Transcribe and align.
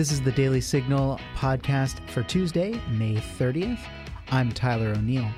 This 0.00 0.12
is 0.12 0.22
the 0.22 0.32
Daily 0.32 0.62
Signal 0.62 1.20
podcast 1.36 2.08
for 2.08 2.22
Tuesday, 2.22 2.80
May 2.88 3.16
30th. 3.16 3.80
I'm 4.30 4.50
Tyler 4.50 4.94
O'Neill. 4.96 5.28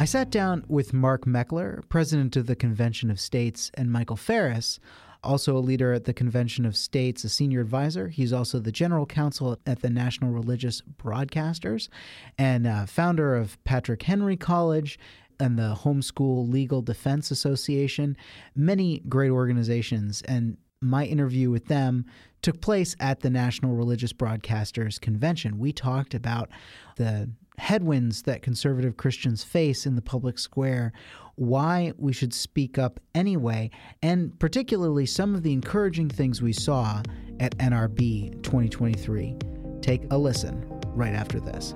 I 0.00 0.06
sat 0.06 0.30
down 0.30 0.64
with 0.66 0.94
Mark 0.94 1.26
Meckler, 1.26 1.86
president 1.90 2.34
of 2.36 2.46
the 2.46 2.56
Convention 2.56 3.10
of 3.10 3.20
States, 3.20 3.70
and 3.74 3.92
Michael 3.92 4.16
Farris, 4.16 4.80
also 5.22 5.58
a 5.58 5.60
leader 5.60 5.92
at 5.92 6.04
the 6.04 6.14
Convention 6.14 6.64
of 6.64 6.74
States, 6.74 7.22
a 7.24 7.28
senior 7.28 7.60
advisor. 7.60 8.08
He's 8.08 8.32
also 8.32 8.60
the 8.60 8.72
general 8.72 9.04
counsel 9.04 9.58
at 9.66 9.82
the 9.82 9.90
National 9.90 10.30
Religious 10.30 10.80
Broadcasters 10.96 11.90
and 12.38 12.66
uh, 12.66 12.86
founder 12.86 13.36
of 13.36 13.62
Patrick 13.64 14.04
Henry 14.04 14.38
College 14.38 14.98
and 15.38 15.58
the 15.58 15.76
Homeschool 15.78 16.50
Legal 16.50 16.80
Defense 16.80 17.30
Association, 17.30 18.16
many 18.56 19.00
great 19.00 19.32
organizations. 19.32 20.22
And 20.22 20.56
my 20.80 21.04
interview 21.04 21.50
with 21.50 21.66
them 21.66 22.06
took 22.42 22.60
place 22.60 22.94
at 23.00 23.20
the 23.20 23.30
National 23.30 23.74
Religious 23.74 24.12
Broadcasters 24.12 25.00
Convention. 25.00 25.58
We 25.58 25.72
talked 25.72 26.14
about 26.14 26.50
the 26.96 27.30
headwinds 27.58 28.22
that 28.22 28.42
conservative 28.42 28.96
Christians 28.96 29.44
face 29.44 29.86
in 29.86 29.94
the 29.94 30.02
public 30.02 30.38
square, 30.38 30.92
why 31.36 31.92
we 31.96 32.12
should 32.12 32.34
speak 32.34 32.78
up 32.78 33.00
anyway, 33.14 33.70
and 34.02 34.38
particularly 34.38 35.06
some 35.06 35.34
of 35.34 35.42
the 35.42 35.52
encouraging 35.52 36.08
things 36.08 36.42
we 36.42 36.52
saw 36.52 37.02
at 37.40 37.56
NRB 37.58 38.42
2023. 38.42 39.36
Take 39.80 40.04
a 40.10 40.18
listen 40.18 40.64
right 40.94 41.14
after 41.14 41.40
this. 41.40 41.74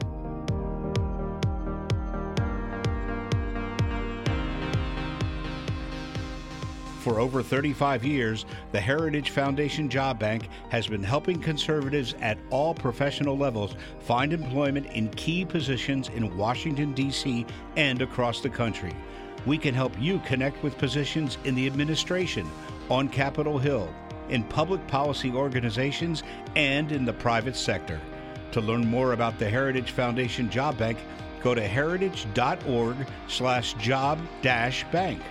For 7.07 7.21
over 7.21 7.41
35 7.41 8.05
years, 8.05 8.47
the 8.73 8.81
Heritage 8.81 9.31
Foundation 9.31 9.89
Job 9.89 10.19
Bank 10.19 10.49
has 10.71 10.89
been 10.89 11.05
helping 11.05 11.41
conservatives 11.41 12.17
at 12.21 12.37
all 12.51 12.75
professional 12.75 13.39
levels 13.39 13.77
find 14.01 14.33
employment 14.33 14.87
in 14.87 15.11
key 15.11 15.45
positions 15.45 16.09
in 16.09 16.37
Washington, 16.37 16.95
D.C. 16.95 17.47
and 17.77 18.03
across 18.03 18.41
the 18.41 18.51
country. 18.51 18.93
We 19.47 19.57
can 19.57 19.73
help 19.73 19.93
you 20.01 20.19
connect 20.27 20.61
with 20.65 20.79
positions 20.79 21.39
in 21.45 21.55
the 21.55 21.69
administration, 21.69 22.51
on 22.91 23.09
Capitol 23.09 23.57
Hill, 23.57 23.89
in 24.29 24.43
public 24.43 24.85
policy 24.89 25.31
organizations, 25.31 26.25
and 26.57 26.91
in 26.91 27.05
the 27.05 27.13
private 27.13 27.55
sector. 27.55 28.01
To 28.51 28.61
learn 28.61 28.85
more 28.85 29.13
about 29.13 29.39
the 29.39 29.49
Heritage 29.49 29.93
Foundation 29.93 30.51
Job 30.51 30.77
Bank, 30.77 30.99
go 31.41 31.55
to 31.55 31.63
heritage.org 31.69 32.97
slash 33.29 33.75
job 33.75 34.19
dash 34.43 34.83
bank. 34.91 35.23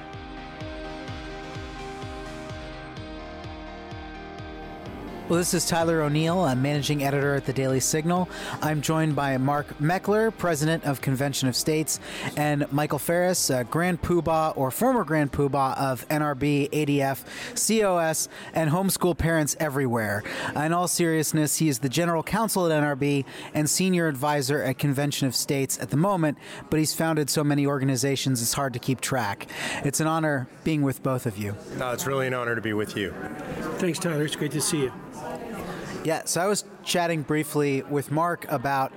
Well, 5.27 5.39
this 5.39 5.55
is 5.55 5.65
Tyler 5.65 6.03
O'Neill. 6.03 6.41
I'm 6.41 6.61
managing 6.61 7.03
editor 7.03 7.33
at 7.33 7.45
the 7.45 7.53
Daily 7.53 7.79
Signal. 7.79 8.29
I'm 8.61 8.79
joined 8.79 9.15
by 9.15 9.35
Mark 9.39 9.79
Meckler, 9.79 10.31
president 10.37 10.83
of 10.85 11.01
Convention 11.01 11.49
of 11.49 11.55
States, 11.55 11.99
and 12.37 12.71
Michael 12.71 12.99
Farris, 12.99 13.49
uh, 13.49 13.63
Grand 13.63 14.03
Poobah 14.03 14.55
or 14.55 14.69
former 14.69 15.03
Grand 15.03 15.31
Poobah 15.31 15.75
of 15.79 16.07
NRB, 16.09 16.69
ADF, 16.69 17.23
COS, 17.55 18.29
and 18.53 18.69
homeschool 18.69 19.17
parents 19.17 19.55
everywhere. 19.59 20.21
In 20.55 20.71
all 20.71 20.87
seriousness, 20.87 21.57
he 21.57 21.69
is 21.69 21.79
the 21.79 21.89
general 21.89 22.21
counsel 22.21 22.71
at 22.71 22.83
NRB 22.83 23.25
and 23.55 23.67
senior 23.67 24.07
advisor 24.07 24.61
at 24.61 24.77
Convention 24.77 25.27
of 25.27 25.35
States 25.35 25.79
at 25.79 25.89
the 25.89 25.97
moment, 25.97 26.37
but 26.69 26.77
he's 26.77 26.93
founded 26.93 27.31
so 27.31 27.43
many 27.43 27.65
organizations 27.65 28.43
it's 28.43 28.53
hard 28.53 28.73
to 28.73 28.79
keep 28.79 29.01
track. 29.01 29.47
It's 29.83 29.99
an 29.99 30.05
honor 30.05 30.47
being 30.63 30.83
with 30.83 31.01
both 31.01 31.25
of 31.25 31.35
you. 31.39 31.55
Uh, 31.81 31.93
it's 31.93 32.05
really 32.05 32.27
an 32.27 32.35
honor 32.35 32.53
to 32.53 32.61
be 32.61 32.73
with 32.73 32.95
you. 32.95 33.11
Thanks, 33.79 33.97
Tyler. 33.97 34.23
It's 34.23 34.35
great 34.35 34.51
to 34.51 34.61
see 34.61 34.83
you. 34.83 34.93
Yeah, 36.05 36.21
so 36.25 36.39
I 36.39 36.45
was 36.45 36.63
chatting 36.83 37.23
briefly 37.23 37.81
with 37.81 38.11
Mark 38.11 38.45
about 38.51 38.93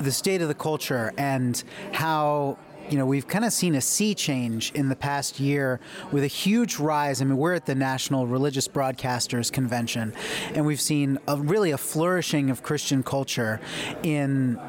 the 0.00 0.12
state 0.12 0.42
of 0.42 0.48
the 0.48 0.54
culture 0.54 1.12
and 1.18 1.60
how 1.90 2.56
you 2.88 2.98
know, 2.98 3.06
we've 3.06 3.26
kind 3.26 3.44
of 3.44 3.52
seen 3.52 3.74
a 3.74 3.80
sea 3.80 4.14
change 4.14 4.70
in 4.72 4.88
the 4.88 4.96
past 4.96 5.40
year 5.40 5.80
with 6.12 6.22
a 6.22 6.28
huge 6.28 6.78
rise. 6.78 7.20
I 7.20 7.24
mean, 7.24 7.36
we're 7.36 7.54
at 7.54 7.66
the 7.66 7.74
National 7.74 8.26
Religious 8.26 8.68
Broadcasters 8.68 9.50
Convention, 9.50 10.12
and 10.54 10.64
we've 10.64 10.80
seen 10.80 11.18
a, 11.26 11.36
really 11.36 11.72
a 11.72 11.78
flourishing 11.78 12.50
of 12.50 12.62
Christian 12.62 13.02
culture 13.02 13.60
in 14.02 14.60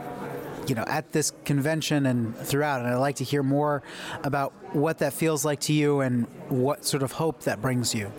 you 0.67 0.75
know 0.75 0.85
at 0.87 1.11
this 1.11 1.33
convention 1.43 2.05
and 2.05 2.37
throughout 2.37 2.79
and 2.79 2.89
i'd 2.89 2.95
like 2.95 3.17
to 3.17 3.23
hear 3.25 3.43
more 3.43 3.83
about 4.23 4.53
what 4.73 4.99
that 4.99 5.11
feels 5.11 5.43
like 5.43 5.59
to 5.59 5.73
you 5.73 5.99
and 5.99 6.25
what 6.47 6.85
sort 6.85 7.03
of 7.03 7.11
hope 7.11 7.43
that 7.43 7.61
brings 7.61 7.93
you 7.93 8.09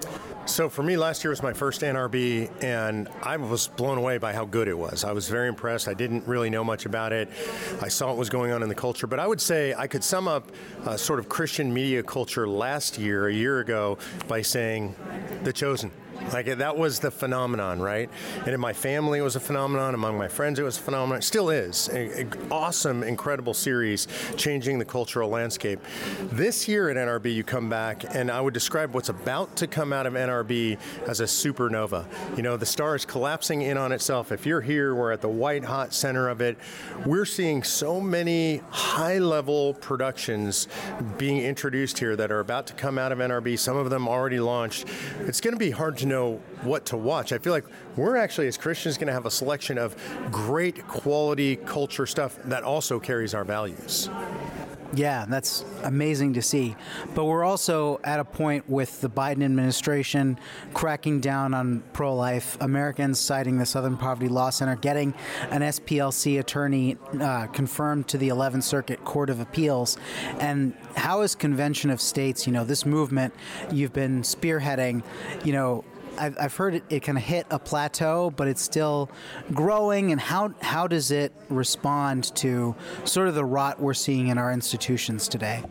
so 0.46 0.68
for 0.68 0.82
me, 0.82 0.96
last 0.96 1.24
year 1.24 1.30
was 1.30 1.42
my 1.42 1.52
first 1.52 1.80
NRB, 1.80 2.62
and 2.62 3.08
I 3.22 3.36
was 3.36 3.68
blown 3.68 3.98
away 3.98 4.18
by 4.18 4.32
how 4.32 4.44
good 4.44 4.68
it 4.68 4.76
was. 4.76 5.04
I 5.04 5.12
was 5.12 5.28
very 5.28 5.48
impressed. 5.48 5.88
I 5.88 5.94
didn't 5.94 6.26
really 6.26 6.50
know 6.50 6.62
much 6.62 6.86
about 6.86 7.12
it. 7.12 7.28
I 7.80 7.88
saw 7.88 8.08
what 8.08 8.18
was 8.18 8.28
going 8.28 8.52
on 8.52 8.62
in 8.62 8.68
the 8.68 8.74
culture, 8.74 9.06
but 9.06 9.18
I 9.18 9.26
would 9.26 9.40
say 9.40 9.74
I 9.74 9.86
could 9.86 10.04
sum 10.04 10.28
up 10.28 10.52
uh, 10.84 10.96
sort 10.96 11.18
of 11.18 11.28
Christian 11.28 11.72
media 11.72 12.02
culture 12.02 12.46
last 12.46 12.98
year, 12.98 13.28
a 13.28 13.32
year 13.32 13.60
ago, 13.60 13.98
by 14.28 14.42
saying 14.42 14.94
the 15.44 15.52
chosen. 15.52 15.90
Like 16.32 16.46
that 16.46 16.76
was 16.76 17.00
the 17.00 17.10
phenomenon, 17.10 17.80
right? 17.80 18.08
And 18.38 18.48
in 18.48 18.60
my 18.60 18.72
family, 18.72 19.18
it 19.18 19.22
was 19.22 19.36
a 19.36 19.40
phenomenon. 19.40 19.94
Among 19.94 20.16
my 20.16 20.28
friends, 20.28 20.58
it 20.58 20.62
was 20.62 20.78
a 20.78 20.80
phenomenon. 20.80 21.18
It 21.18 21.24
still 21.24 21.50
is. 21.50 21.88
An 21.88 22.32
awesome, 22.50 23.02
incredible 23.02 23.54
series, 23.54 24.06
changing 24.36 24.78
the 24.78 24.84
cultural 24.84 25.28
landscape. 25.28 25.80
This 26.32 26.68
year 26.68 26.90
at 26.90 26.96
NRB, 26.96 27.34
you 27.34 27.44
come 27.44 27.68
back, 27.68 28.04
and 28.14 28.30
I 28.30 28.40
would 28.40 28.54
describe 28.54 28.94
what's 28.94 29.08
about 29.08 29.56
to 29.56 29.66
come 29.66 29.92
out 29.92 30.06
of 30.06 30.14
NRB 30.14 30.78
as 31.08 31.20
a 31.20 31.24
supernova. 31.24 32.06
You 32.36 32.42
know, 32.42 32.56
the 32.56 32.66
star 32.66 32.94
is 32.94 33.04
collapsing 33.04 33.62
in 33.62 33.76
on 33.76 33.92
itself. 33.92 34.32
If 34.32 34.46
you're 34.46 34.60
here, 34.60 34.94
we're 34.94 35.12
at 35.12 35.20
the 35.20 35.28
white 35.28 35.64
hot 35.64 35.92
center 35.92 36.28
of 36.28 36.40
it. 36.40 36.58
We're 37.04 37.26
seeing 37.26 37.62
so 37.62 38.00
many 38.00 38.62
high 38.70 39.18
level 39.18 39.74
productions 39.74 40.68
being 41.18 41.38
introduced 41.38 41.98
here 41.98 42.14
that 42.16 42.30
are 42.30 42.40
about 42.40 42.66
to 42.68 42.74
come 42.74 42.98
out 42.98 43.12
of 43.12 43.18
NRB. 43.18 43.58
Some 43.58 43.76
of 43.76 43.90
them 43.90 44.08
already 44.08 44.40
launched. 44.40 44.86
It's 45.20 45.40
going 45.40 45.54
to 45.54 45.58
be 45.58 45.70
hard 45.70 45.98
to 45.98 46.04
to 46.04 46.08
know 46.14 46.40
what 46.62 46.86
to 46.86 46.96
watch. 46.96 47.32
I 47.32 47.38
feel 47.38 47.52
like 47.52 47.64
we're 47.96 48.16
actually, 48.16 48.46
as 48.46 48.56
Christians, 48.56 48.96
going 48.96 49.08
to 49.08 49.12
have 49.12 49.26
a 49.26 49.30
selection 49.30 49.78
of 49.78 49.96
great 50.30 50.86
quality 50.86 51.56
culture 51.56 52.06
stuff 52.06 52.38
that 52.44 52.62
also 52.62 52.98
carries 52.98 53.34
our 53.34 53.44
values. 53.44 54.08
Yeah, 54.96 55.26
that's 55.28 55.64
amazing 55.82 56.34
to 56.34 56.42
see. 56.42 56.76
But 57.14 57.24
we're 57.24 57.42
also 57.42 58.00
at 58.04 58.20
a 58.20 58.24
point 58.24 58.68
with 58.68 59.00
the 59.00 59.10
Biden 59.10 59.42
administration 59.42 60.38
cracking 60.72 61.20
down 61.20 61.52
on 61.52 61.82
pro 61.92 62.14
life 62.14 62.56
Americans, 62.60 63.18
citing 63.18 63.58
the 63.58 63.66
Southern 63.66 63.96
Poverty 63.96 64.28
Law 64.28 64.50
Center, 64.50 64.76
getting 64.76 65.14
an 65.50 65.62
SPLC 65.62 66.38
attorney 66.38 66.96
uh, 67.20 67.46
confirmed 67.48 68.06
to 68.08 68.18
the 68.18 68.28
11th 68.28 68.62
Circuit 68.62 69.04
Court 69.04 69.30
of 69.30 69.40
Appeals. 69.40 69.96
And 70.38 70.74
how 70.96 71.22
is 71.22 71.34
Convention 71.34 71.90
of 71.90 72.00
States, 72.00 72.46
you 72.46 72.52
know, 72.52 72.64
this 72.64 72.86
movement 72.86 73.34
you've 73.72 73.92
been 73.92 74.22
spearheading, 74.22 75.02
you 75.44 75.52
know, 75.52 75.84
I've, 76.18 76.36
I've 76.40 76.56
heard 76.56 76.74
it, 76.76 76.84
it 76.88 77.00
kind 77.00 77.18
of 77.18 77.24
hit 77.24 77.46
a 77.50 77.58
plateau, 77.58 78.30
but 78.30 78.48
it's 78.48 78.62
still 78.62 79.10
growing. 79.52 80.12
And 80.12 80.20
how 80.20 80.54
how 80.60 80.86
does 80.86 81.10
it 81.10 81.32
respond 81.48 82.34
to 82.36 82.74
sort 83.04 83.28
of 83.28 83.34
the 83.34 83.44
rot 83.44 83.80
we're 83.80 83.94
seeing 83.94 84.28
in 84.28 84.38
our 84.38 84.52
institutions 84.52 85.28
today? 85.28 85.62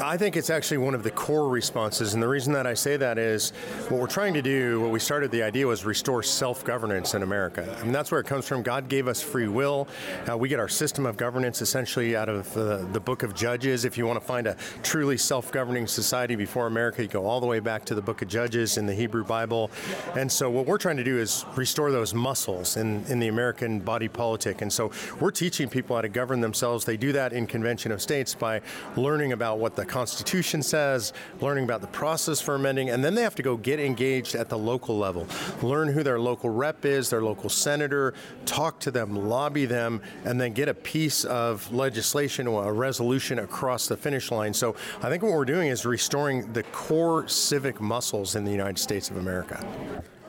I 0.00 0.16
think 0.16 0.36
it's 0.36 0.50
actually 0.50 0.78
one 0.78 0.94
of 0.94 1.04
the 1.04 1.10
core 1.10 1.48
responses. 1.48 2.14
And 2.14 2.22
the 2.22 2.26
reason 2.26 2.52
that 2.54 2.66
I 2.66 2.74
say 2.74 2.96
that 2.96 3.16
is 3.16 3.50
what 3.88 4.00
we're 4.00 4.06
trying 4.08 4.34
to 4.34 4.42
do, 4.42 4.80
what 4.80 4.90
we 4.90 4.98
started 4.98 5.30
the 5.30 5.42
idea 5.42 5.66
was 5.68 5.84
restore 5.84 6.22
self 6.22 6.64
governance 6.64 7.14
in 7.14 7.22
America. 7.22 7.76
I 7.78 7.82
mean, 7.84 7.92
that's 7.92 8.10
where 8.10 8.20
it 8.20 8.26
comes 8.26 8.46
from. 8.46 8.62
God 8.62 8.88
gave 8.88 9.06
us 9.06 9.22
free 9.22 9.46
will. 9.46 9.86
Uh, 10.28 10.36
we 10.36 10.48
get 10.48 10.58
our 10.58 10.68
system 10.68 11.06
of 11.06 11.16
governance 11.16 11.62
essentially 11.62 12.16
out 12.16 12.28
of 12.28 12.52
the, 12.54 12.88
the 12.92 12.98
book 12.98 13.22
of 13.22 13.34
Judges. 13.34 13.84
If 13.84 13.96
you 13.96 14.04
want 14.04 14.18
to 14.18 14.26
find 14.26 14.48
a 14.48 14.56
truly 14.82 15.16
self 15.16 15.52
governing 15.52 15.86
society 15.86 16.34
before 16.34 16.66
America, 16.66 17.02
you 17.02 17.08
go 17.08 17.24
all 17.24 17.40
the 17.40 17.46
way 17.46 17.60
back 17.60 17.84
to 17.84 17.94
the 17.94 18.02
book 18.02 18.20
of 18.20 18.26
Judges 18.26 18.78
in 18.78 18.86
the 18.86 18.94
Hebrew 18.94 19.24
Bible. 19.24 19.70
And 20.16 20.30
so 20.30 20.50
what 20.50 20.66
we're 20.66 20.78
trying 20.78 20.96
to 20.96 21.04
do 21.04 21.18
is 21.18 21.44
restore 21.54 21.92
those 21.92 22.14
muscles 22.14 22.76
in, 22.76 23.04
in 23.06 23.20
the 23.20 23.28
American 23.28 23.78
body 23.78 24.08
politic. 24.08 24.60
And 24.60 24.72
so 24.72 24.90
we're 25.20 25.30
teaching 25.30 25.68
people 25.68 25.94
how 25.94 26.02
to 26.02 26.08
govern 26.08 26.40
themselves. 26.40 26.84
They 26.84 26.96
do 26.96 27.12
that 27.12 27.32
in 27.32 27.46
Convention 27.46 27.92
of 27.92 28.02
States 28.02 28.34
by 28.34 28.60
learning 28.96 29.32
about 29.32 29.58
what 29.58 29.76
the 29.76 29.83
Constitution 29.84 30.62
says, 30.62 31.12
learning 31.40 31.64
about 31.64 31.80
the 31.80 31.86
process 31.88 32.40
for 32.40 32.54
amending, 32.54 32.90
and 32.90 33.04
then 33.04 33.14
they 33.14 33.22
have 33.22 33.34
to 33.36 33.42
go 33.42 33.56
get 33.56 33.80
engaged 33.80 34.34
at 34.34 34.48
the 34.48 34.58
local 34.58 34.98
level, 34.98 35.26
learn 35.62 35.88
who 35.88 36.02
their 36.02 36.18
local 36.18 36.50
rep 36.50 36.84
is, 36.84 37.10
their 37.10 37.22
local 37.22 37.48
senator, 37.48 38.14
talk 38.46 38.80
to 38.80 38.90
them, 38.90 39.14
lobby 39.28 39.66
them, 39.66 40.00
and 40.24 40.40
then 40.40 40.52
get 40.52 40.68
a 40.68 40.74
piece 40.74 41.24
of 41.24 41.72
legislation 41.72 42.46
or 42.46 42.68
a 42.68 42.72
resolution 42.72 43.38
across 43.40 43.86
the 43.86 43.96
finish 43.96 44.30
line. 44.30 44.54
So 44.54 44.76
I 45.02 45.08
think 45.08 45.22
what 45.22 45.32
we're 45.32 45.44
doing 45.44 45.68
is 45.68 45.84
restoring 45.84 46.52
the 46.52 46.62
core 46.64 47.28
civic 47.28 47.80
muscles 47.80 48.36
in 48.36 48.44
the 48.44 48.52
United 48.52 48.78
States 48.78 49.10
of 49.10 49.16
America. 49.16 49.64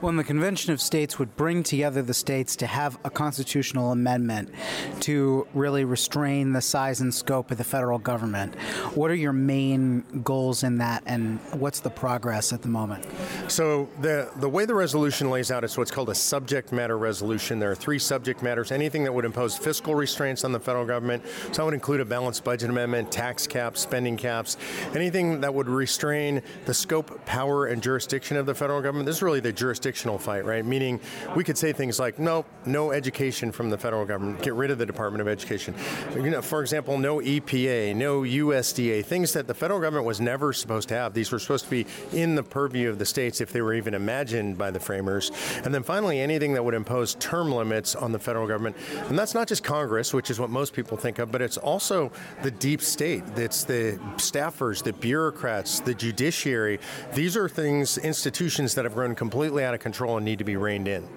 Well, 0.06 0.14
the 0.14 0.24
Convention 0.24 0.72
of 0.72 0.80
States 0.80 1.18
would 1.18 1.36
bring 1.36 1.64
together 1.64 2.04
the 2.04 2.14
states 2.14 2.56
to 2.58 2.68
have 2.68 3.00
a 3.04 3.10
constitutional 3.10 3.92
amendment 3.92 4.54
to 5.00 5.48
really 5.56 5.84
restrain 5.84 6.54
the 6.54 6.62
size 6.62 7.02
and 7.02 7.12
scope 7.12 7.50
of 7.50 7.58
the 7.58 7.64
federal 7.64 7.98
government. 7.98 8.54
What 8.94 9.10
are 9.10 9.16
your 9.16 9.34
main 9.34 10.04
goals 10.24 10.62
in 10.62 10.78
that, 10.78 11.02
and 11.08 11.40
what's 11.54 11.80
the 11.80 11.90
progress 11.90 12.54
at 12.54 12.62
the 12.62 12.68
moment? 12.68 13.04
So, 13.48 13.90
the, 14.00 14.30
the 14.36 14.48
way 14.48 14.66
the 14.66 14.76
resolution 14.76 15.32
lays 15.32 15.50
out 15.50 15.64
is 15.64 15.76
what's 15.76 15.90
called 15.90 16.12
a 16.12 16.16
subject 16.16 16.72
matter 16.72 17.00
resolution. 17.00 17.58
There 17.58 17.72
are 17.72 17.76
three 17.76 17.98
subject 17.98 18.44
matters 18.44 18.72
anything 18.72 19.06
that 19.06 19.12
would 19.12 19.26
impose 19.26 19.58
fiscal 19.58 19.96
restraints 19.96 20.44
on 20.44 20.52
the 20.52 20.60
federal 20.60 20.86
government. 20.86 21.26
So, 21.48 21.54
that 21.54 21.66
would 21.66 21.74
include 21.74 22.02
a 22.02 22.06
balanced 22.06 22.44
budget 22.44 22.70
amendment, 22.70 23.12
tax 23.12 23.48
caps, 23.48 23.82
spending 23.82 24.18
caps, 24.18 24.58
anything 24.94 25.42
that 25.42 25.52
would 25.52 25.68
restrain 25.68 26.44
the 26.66 26.76
scope, 26.76 27.26
power, 27.26 27.66
and 27.66 27.82
jurisdiction 27.82 28.38
of 28.38 28.46
the 28.46 28.54
federal 28.54 28.84
government. 28.84 29.08
This 29.08 29.16
is 29.16 29.24
really 29.24 29.40
the 29.40 29.52
jurisdictional 29.96 30.18
fight, 30.18 30.46
right? 30.46 30.66
Meaning 30.66 31.00
we 31.36 31.44
could 31.44 31.58
say 31.58 31.72
things 31.72 32.00
like, 32.00 32.20
no, 32.20 32.46
no 32.66 32.92
education 32.92 33.52
from 33.52 33.70
the 33.70 33.78
federal 33.78 34.06
government, 34.06 34.42
get 34.42 34.54
rid 34.54 34.72
of 34.72 34.78
the 34.78 34.86
Department 34.86 35.22
of 35.22 35.28
Education. 35.28 35.74
You 36.16 36.30
know, 36.30 36.42
for 36.42 36.62
example, 36.62 36.98
no 36.98 37.20
EPA, 37.20 37.96
no 37.96 38.22
USDA, 38.22 39.06
things 39.06 39.34
that 39.34 39.48
the 39.48 39.54
federal 39.54 39.80
government 39.80 40.06
was 40.06 40.20
never 40.20 40.52
supposed 40.54 40.90
to 40.90 40.96
have. 40.96 41.14
These 41.14 41.32
were 41.32 41.40
supposed 41.40 41.66
to 41.66 41.72
be 41.72 41.86
in 42.12 42.36
the 42.36 42.44
purview 42.44 42.90
of 42.90 43.00
the 43.00 43.06
states 43.06 43.40
if 43.42 43.52
they 43.52 43.62
were 43.62 43.74
even 43.74 43.94
imagined 43.94 44.58
by 44.58 44.72
the 44.72 44.80
framers. 44.80 45.32
And 45.64 45.74
then 45.74 45.84
finally, 45.84 46.20
anything 46.20 46.54
that 46.54 46.64
would 46.64 46.74
impose 46.74 47.16
term 47.16 47.52
limits 47.52 47.96
on 47.96 48.12
the 48.12 48.20
federal 48.20 48.48
government. 48.48 48.76
And 49.08 49.18
that's 49.18 49.34
not 49.34 49.48
just 49.48 49.64
Congress, 49.64 50.14
which 50.14 50.30
is 50.30 50.40
what 50.40 50.50
most 50.50 50.74
people 50.74 50.98
think 50.98 51.20
of, 51.20 51.32
but 51.32 51.42
it's 51.42 51.58
also 51.58 52.12
the 52.44 52.52
deep 52.52 52.82
state. 52.82 53.24
It's 53.38 53.64
the 53.64 54.00
staffers, 54.18 54.84
the 54.84 54.94
bureaucrats, 54.94 55.80
the 55.80 55.94
judiciary. 55.94 56.80
These 57.14 57.38
are 57.38 57.48
things, 57.48 57.98
institutions 57.98 58.76
that 58.76 58.86
have 58.86 58.94
grown 58.94 59.16
completely 59.16 59.64
out 59.64 59.75
of 59.76 59.82
control 59.82 60.18
and 60.18 60.26
need 60.26 60.40
to 60.40 60.46
be 60.46 60.58
reined 60.58 60.88
in. 60.88 61.08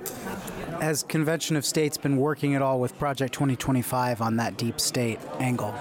Has 0.80 1.02
Convention 1.02 1.56
of 1.56 1.64
States 1.64 1.96
been 1.96 2.18
working 2.18 2.54
at 2.54 2.62
all 2.62 2.78
with 2.78 2.96
Project 2.98 3.32
2025 3.34 4.20
on 4.20 4.36
that 4.36 4.56
deep 4.56 4.78
state 4.78 5.18
angle? 5.40 5.74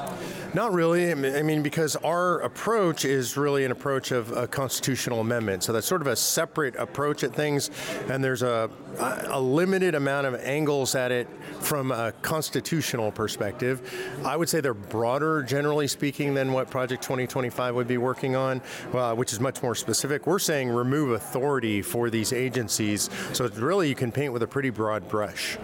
Not 0.54 0.74
really. 0.74 1.12
I 1.12 1.16
mean, 1.44 1.62
because 1.62 1.96
our 1.98 2.40
approach 2.40 3.06
is 3.06 3.38
really 3.38 3.66
an 3.66 3.72
approach 3.72 4.12
of 4.12 4.32
a 4.32 4.48
constitutional 4.48 5.20
amendment. 5.20 5.64
So 5.64 5.74
that's 5.74 5.88
sort 5.88 6.02
of 6.02 6.08
a 6.08 6.16
separate 6.16 6.76
approach 6.78 7.24
at 7.24 7.34
things, 7.34 7.70
and 8.10 8.24
there's 8.24 8.44
a, 8.44 8.70
a 8.98 9.40
limited 9.40 9.94
amount 9.94 10.26
of 10.26 10.36
angles 10.36 10.96
at 10.96 11.12
it 11.12 11.28
from 11.60 11.92
a 11.92 12.14
constitutional 12.22 13.12
perspective. 13.12 13.82
I 14.26 14.38
would 14.38 14.48
say 14.50 14.62
they're 14.62 14.74
broader, 14.74 15.44
generally 15.44 15.88
speaking, 15.88 16.34
than 16.34 16.54
what 16.54 16.70
Project 16.70 17.04
2025 17.04 17.76
would 17.76 17.88
be 17.88 17.98
working 17.98 18.36
on, 18.36 18.62
uh, 18.94 19.16
which 19.16 19.34
is 19.34 19.40
much 19.40 19.62
more 19.62 19.76
specific. 19.76 20.26
We're 20.26 20.40
saying 20.40 20.70
remove 20.70 21.12
authority 21.12 21.82
for 21.82 22.10
these 22.10 22.32
agencies. 22.32 23.10
So 23.34 23.48
really 23.50 23.90
you 23.90 23.96
can 23.96 24.12
paint 24.12 24.34
with 24.34 24.44
a 24.44 24.48
pretty 24.48 24.70
broad 24.70 25.08
brush. 25.10 25.58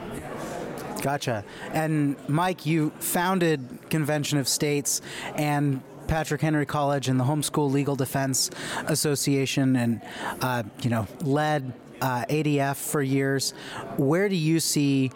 Gotcha. 1.04 1.44
And 1.74 2.16
Mike, 2.30 2.66
you 2.66 2.92
founded 3.00 3.60
Convention 3.90 4.38
of 4.38 4.48
States 4.48 5.02
and 5.36 5.82
Patrick 6.08 6.40
Henry 6.40 6.66
College 6.66 7.10
and 7.10 7.20
the 7.20 7.26
Homeschool 7.26 7.70
Legal 7.70 7.98
Defense 7.98 8.50
Association, 8.88 9.76
and 9.76 10.02
uh, 10.40 10.64
you 10.82 10.90
know 10.90 11.06
led 11.22 11.74
uh, 12.02 12.24
ADF 12.30 12.78
for 12.78 13.02
years. 13.02 13.52
Where 13.98 14.30
do 14.30 14.38
you 14.38 14.62
see 14.62 15.12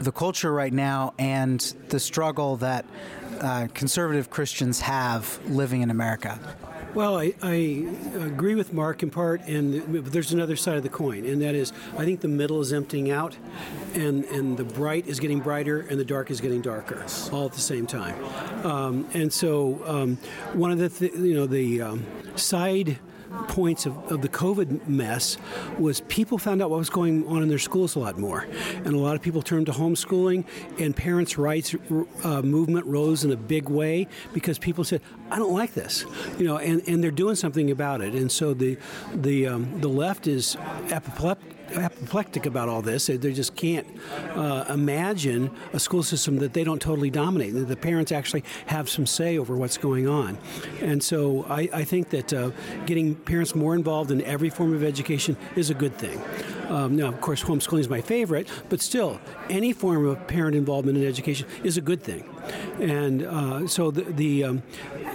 the 0.00 0.10
culture 0.10 0.52
right 0.52 0.72
now 0.72 1.14
and 1.20 1.60
the 1.88 2.00
struggle 2.00 2.56
that 2.56 2.84
uh, 3.40 3.68
conservative 3.74 4.30
Christians 4.30 4.80
have 4.80 5.38
living 5.48 5.82
in 5.82 5.90
America? 5.90 6.40
Well, 6.98 7.16
I, 7.16 7.32
I, 7.42 7.86
agree 8.24 8.56
with 8.56 8.72
Mark 8.72 9.04
in 9.04 9.10
part, 9.10 9.42
and 9.42 9.74
there's 10.06 10.32
another 10.32 10.56
side 10.56 10.78
of 10.78 10.82
the 10.82 10.88
coin, 10.88 11.24
and 11.26 11.40
that 11.42 11.54
is 11.54 11.72
I 11.96 12.04
think 12.04 12.22
the 12.22 12.26
middle 12.26 12.60
is 12.60 12.72
emptying 12.72 13.12
out, 13.12 13.36
and, 13.94 14.24
and 14.24 14.56
the 14.56 14.64
bright 14.64 15.06
is 15.06 15.20
getting 15.20 15.38
brighter, 15.38 15.82
and 15.82 16.00
the 16.00 16.04
dark 16.04 16.28
is 16.28 16.40
getting 16.40 16.60
darker, 16.60 17.06
all 17.30 17.46
at 17.46 17.52
the 17.52 17.60
same 17.60 17.86
time. 17.86 18.16
Um, 18.66 19.08
and 19.14 19.32
so, 19.32 19.80
um, 19.86 20.16
one 20.54 20.72
of 20.72 20.78
the 20.78 20.88
th- 20.88 21.12
you 21.12 21.34
know 21.34 21.46
the 21.46 21.82
um, 21.82 22.04
side 22.34 22.98
points 23.48 23.86
of, 23.86 23.96
of 24.10 24.22
the 24.22 24.28
COVID 24.28 24.86
mess 24.88 25.36
was 25.78 26.00
people 26.02 26.38
found 26.38 26.62
out 26.62 26.70
what 26.70 26.78
was 26.78 26.90
going 26.90 27.26
on 27.26 27.42
in 27.42 27.48
their 27.48 27.58
schools 27.58 27.96
a 27.96 27.98
lot 27.98 28.18
more. 28.18 28.46
And 28.76 28.88
a 28.88 28.98
lot 28.98 29.16
of 29.16 29.22
people 29.22 29.42
turned 29.42 29.66
to 29.66 29.72
homeschooling, 29.72 30.44
and 30.78 30.94
parents' 30.94 31.38
rights 31.38 31.74
uh, 32.24 32.42
movement 32.42 32.86
rose 32.86 33.24
in 33.24 33.32
a 33.32 33.36
big 33.36 33.68
way 33.68 34.06
because 34.32 34.58
people 34.58 34.84
said, 34.84 35.00
I 35.30 35.38
don't 35.38 35.52
like 35.52 35.74
this, 35.74 36.04
you 36.38 36.44
know, 36.44 36.58
and, 36.58 36.82
and 36.88 37.02
they're 37.02 37.10
doing 37.10 37.36
something 37.36 37.70
about 37.70 38.00
it. 38.00 38.14
And 38.14 38.30
so 38.30 38.54
the, 38.54 38.78
the, 39.14 39.46
um, 39.46 39.80
the 39.80 39.88
left 39.88 40.26
is 40.26 40.56
apoplectic 40.90 41.57
apoplectic 41.72 42.46
about 42.46 42.68
all 42.68 42.82
this. 42.82 43.06
They 43.06 43.32
just 43.32 43.56
can't 43.56 43.86
uh, 44.34 44.64
imagine 44.68 45.50
a 45.72 45.80
school 45.80 46.02
system 46.02 46.36
that 46.38 46.52
they 46.52 46.64
don't 46.64 46.80
totally 46.80 47.10
dominate. 47.10 47.54
The 47.54 47.76
parents 47.76 48.12
actually 48.12 48.44
have 48.66 48.88
some 48.88 49.06
say 49.06 49.38
over 49.38 49.56
what's 49.56 49.78
going 49.78 50.08
on. 50.08 50.38
And 50.80 51.02
so 51.02 51.44
I, 51.48 51.68
I 51.72 51.84
think 51.84 52.10
that 52.10 52.32
uh, 52.32 52.50
getting 52.86 53.14
parents 53.14 53.54
more 53.54 53.74
involved 53.74 54.10
in 54.10 54.22
every 54.22 54.50
form 54.50 54.74
of 54.74 54.82
education 54.82 55.36
is 55.56 55.70
a 55.70 55.74
good 55.74 55.96
thing. 55.96 56.20
Um, 56.68 56.96
now, 56.96 57.08
of 57.08 57.20
course, 57.20 57.42
homeschooling 57.42 57.80
is 57.80 57.88
my 57.88 58.00
favorite, 58.00 58.48
but 58.68 58.80
still, 58.80 59.20
any 59.48 59.72
form 59.72 60.06
of 60.06 60.26
parent 60.26 60.54
involvement 60.54 60.98
in 60.98 61.06
education 61.06 61.46
is 61.64 61.76
a 61.76 61.80
good 61.80 62.02
thing. 62.02 62.28
And 62.80 63.24
uh, 63.24 63.66
so 63.66 63.90
the 63.90 64.02
the, 64.02 64.44
um, 64.44 64.62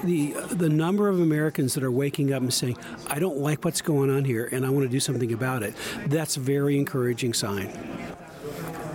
the 0.04 0.34
the 0.52 0.70
number 0.70 1.10
of 1.10 1.20
Americans 1.20 1.74
that 1.76 1.84
are 1.84 1.92
waking 1.92 2.34
up 2.34 2.42
and 2.42 2.54
saying, 2.54 2.78
"I 3.08 3.20
don't 3.20 3.38
like 3.38 3.64
what's 3.64 3.82
going 3.82 4.10
on 4.10 4.26
here, 4.26 4.50
and 4.52 4.66
I 4.66 4.70
want 4.70 4.86
to 4.86 4.90
do 4.90 5.00
something 5.00 5.32
about 5.32 5.64
it," 5.64 5.74
that's 6.08 6.38
a 6.38 6.40
very 6.40 6.78
encouraging 6.78 7.34
sign. 7.34 7.70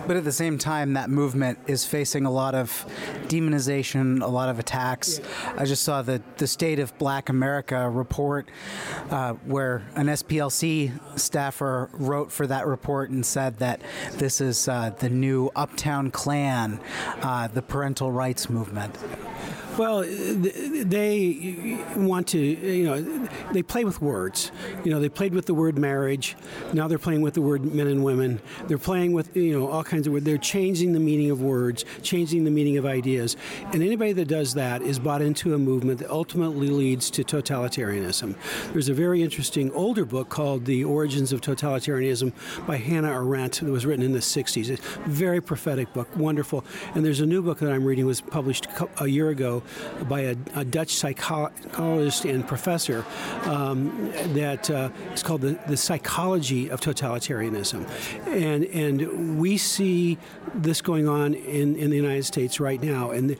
But 0.09 0.17
at 0.17 0.23
the 0.23 0.31
same 0.31 0.57
time, 0.57 0.93
that 0.93 1.11
movement 1.11 1.59
is 1.67 1.85
facing 1.85 2.25
a 2.25 2.31
lot 2.31 2.55
of 2.55 2.83
demonization, 3.27 4.23
a 4.23 4.27
lot 4.27 4.49
of 4.49 4.57
attacks. 4.57 5.21
I 5.55 5.65
just 5.65 5.83
saw 5.83 6.01
the, 6.01 6.19
the 6.37 6.47
State 6.47 6.79
of 6.79 6.97
Black 6.97 7.29
America 7.29 7.87
report 7.87 8.49
uh, 9.11 9.33
where 9.45 9.83
an 9.93 10.07
SPLC 10.07 10.99
staffer 11.19 11.91
wrote 11.93 12.31
for 12.31 12.47
that 12.47 12.65
report 12.65 13.11
and 13.11 13.23
said 13.23 13.59
that 13.59 13.81
this 14.13 14.41
is 14.41 14.67
uh, 14.67 14.89
the 14.97 15.11
new 15.11 15.51
Uptown 15.55 16.09
Klan, 16.09 16.79
uh, 17.21 17.47
the 17.47 17.61
parental 17.61 18.11
rights 18.11 18.49
movement. 18.49 18.97
Well, 19.79 19.99
uh, 19.99 20.05
they 20.09 21.79
want 21.95 22.27
to, 22.29 22.37
you 22.37 22.83
know, 22.83 23.29
they 23.53 23.63
play 23.63 23.85
with 23.85 24.01
words. 24.01 24.51
You 24.83 24.91
know, 24.91 24.99
they 24.99 25.07
played 25.07 25.33
with 25.33 25.45
the 25.45 25.53
word 25.53 25.77
marriage. 25.77 26.35
Now 26.73 26.89
they're 26.89 26.99
playing 26.99 27.21
with 27.21 27.35
the 27.35 27.41
word 27.41 27.63
men 27.63 27.87
and 27.87 28.03
women. 28.03 28.41
They're 28.67 28.77
playing 28.77 29.13
with, 29.13 29.37
you 29.37 29.57
know, 29.57 29.69
all 29.69 29.85
kinds 29.85 30.05
of 30.05 30.11
words. 30.11 30.25
They're 30.25 30.37
changing 30.37 30.91
the 30.91 30.99
meaning 30.99 31.31
of 31.31 31.41
words, 31.41 31.85
changing 32.03 32.43
the 32.43 32.51
meaning 32.51 32.77
of 32.77 32.85
ideas. 32.85 33.37
And 33.71 33.81
anybody 33.81 34.11
that 34.11 34.27
does 34.27 34.53
that 34.55 34.81
is 34.81 34.99
bought 34.99 35.21
into 35.21 35.53
a 35.53 35.57
movement 35.57 35.99
that 35.99 36.09
ultimately 36.09 36.67
leads 36.67 37.09
to 37.11 37.23
totalitarianism. 37.23 38.35
There's 38.73 38.89
a 38.89 38.93
very 38.93 39.23
interesting 39.23 39.71
older 39.71 40.03
book 40.03 40.27
called 40.27 40.65
The 40.65 40.83
Origins 40.83 41.31
of 41.31 41.39
Totalitarianism 41.39 42.33
by 42.67 42.75
Hannah 42.75 43.13
Arendt 43.13 43.61
that 43.61 43.71
was 43.71 43.85
written 43.85 44.03
in 44.03 44.11
the 44.11 44.19
60s. 44.19 44.69
It's 44.69 44.81
a 44.81 45.09
very 45.09 45.39
prophetic 45.39 45.93
book, 45.93 46.13
wonderful. 46.17 46.65
And 46.95 47.05
there's 47.05 47.21
a 47.21 47.25
new 47.25 47.41
book 47.41 47.59
that 47.59 47.71
I'm 47.71 47.85
reading 47.85 48.05
was 48.05 48.19
published 48.19 48.67
a 48.99 49.07
year 49.07 49.29
ago 49.29 49.63
by 50.07 50.21
a, 50.21 50.35
a 50.55 50.65
Dutch 50.65 50.95
psychologist 50.95 52.25
and 52.25 52.47
professor 52.47 53.05
um, 53.43 54.11
that 54.33 54.69
uh, 54.69 54.89
is 55.13 55.23
called 55.23 55.41
the, 55.41 55.59
the 55.67 55.77
Psychology 55.77 56.69
of 56.69 56.81
Totalitarianism. 56.81 57.87
And, 58.27 58.65
and 58.65 59.39
we 59.39 59.57
see 59.57 60.17
this 60.53 60.81
going 60.81 61.07
on 61.07 61.33
in, 61.33 61.75
in 61.75 61.89
the 61.89 61.95
United 61.95 62.25
States 62.25 62.59
right 62.59 62.81
now. 62.81 63.11
And 63.11 63.31
the, 63.31 63.37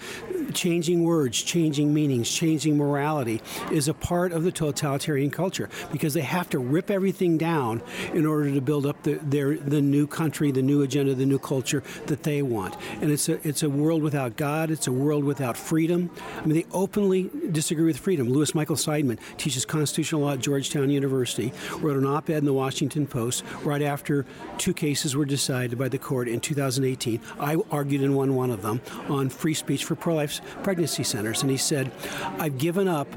changing 0.53 1.03
words, 1.03 1.41
changing 1.41 1.93
meanings, 1.93 2.29
changing 2.29 2.77
morality 2.77 3.41
is 3.71 3.87
a 3.87 3.93
part 3.93 4.31
of 4.31 4.43
the 4.43 4.51
totalitarian 4.51 5.31
culture 5.31 5.69
because 5.91 6.13
they 6.13 6.21
have 6.21 6.49
to 6.49 6.59
rip 6.59 6.89
everything 6.89 7.37
down 7.37 7.81
in 8.13 8.25
order 8.25 8.53
to 8.53 8.61
build 8.61 8.85
up 8.85 9.01
the, 9.03 9.15
their, 9.21 9.57
the 9.57 9.81
new 9.81 10.07
country, 10.07 10.51
the 10.51 10.61
new 10.61 10.81
agenda, 10.81 11.13
the 11.13 11.25
new 11.25 11.39
culture 11.39 11.83
that 12.07 12.23
they 12.23 12.41
want. 12.41 12.75
And 13.01 13.11
it's 13.11 13.29
a, 13.29 13.47
it's 13.47 13.63
a 13.63 13.69
world 13.69 14.01
without 14.01 14.35
God, 14.35 14.71
it's 14.71 14.87
a 14.87 14.91
world 14.91 15.23
without 15.23 15.57
freedom. 15.57 16.09
I 16.37 16.45
mean, 16.45 16.55
they 16.55 16.65
openly 16.71 17.29
disagree 17.51 17.85
with 17.85 17.97
freedom. 17.97 18.29
Louis 18.29 18.53
Michael 18.55 18.75
Seidman 18.75 19.19
teaches 19.37 19.65
constitutional 19.65 20.21
law 20.21 20.33
at 20.33 20.39
Georgetown 20.39 20.89
University, 20.89 21.51
wrote 21.77 21.97
an 21.97 22.05
op 22.05 22.29
ed 22.29 22.37
in 22.37 22.45
the 22.45 22.53
Washington 22.53 23.07
Post 23.07 23.43
right 23.63 23.81
after 23.81 24.25
two 24.57 24.73
cases 24.73 25.15
were 25.15 25.25
decided 25.25 25.77
by 25.77 25.89
the 25.89 25.97
court 25.97 26.27
in 26.27 26.39
2018. 26.39 27.19
I 27.39 27.57
argued 27.71 28.01
and 28.01 28.15
won 28.15 28.35
one 28.35 28.51
of 28.51 28.61
them 28.61 28.81
on 29.07 29.29
free 29.29 29.53
speech 29.53 29.85
for 29.85 29.95
pro 29.95 30.15
life 30.15 30.41
pregnancy 30.63 31.03
centers. 31.03 31.41
And 31.41 31.51
he 31.51 31.57
said, 31.57 31.91
I've 32.37 32.57
given 32.57 32.87
up 32.87 33.07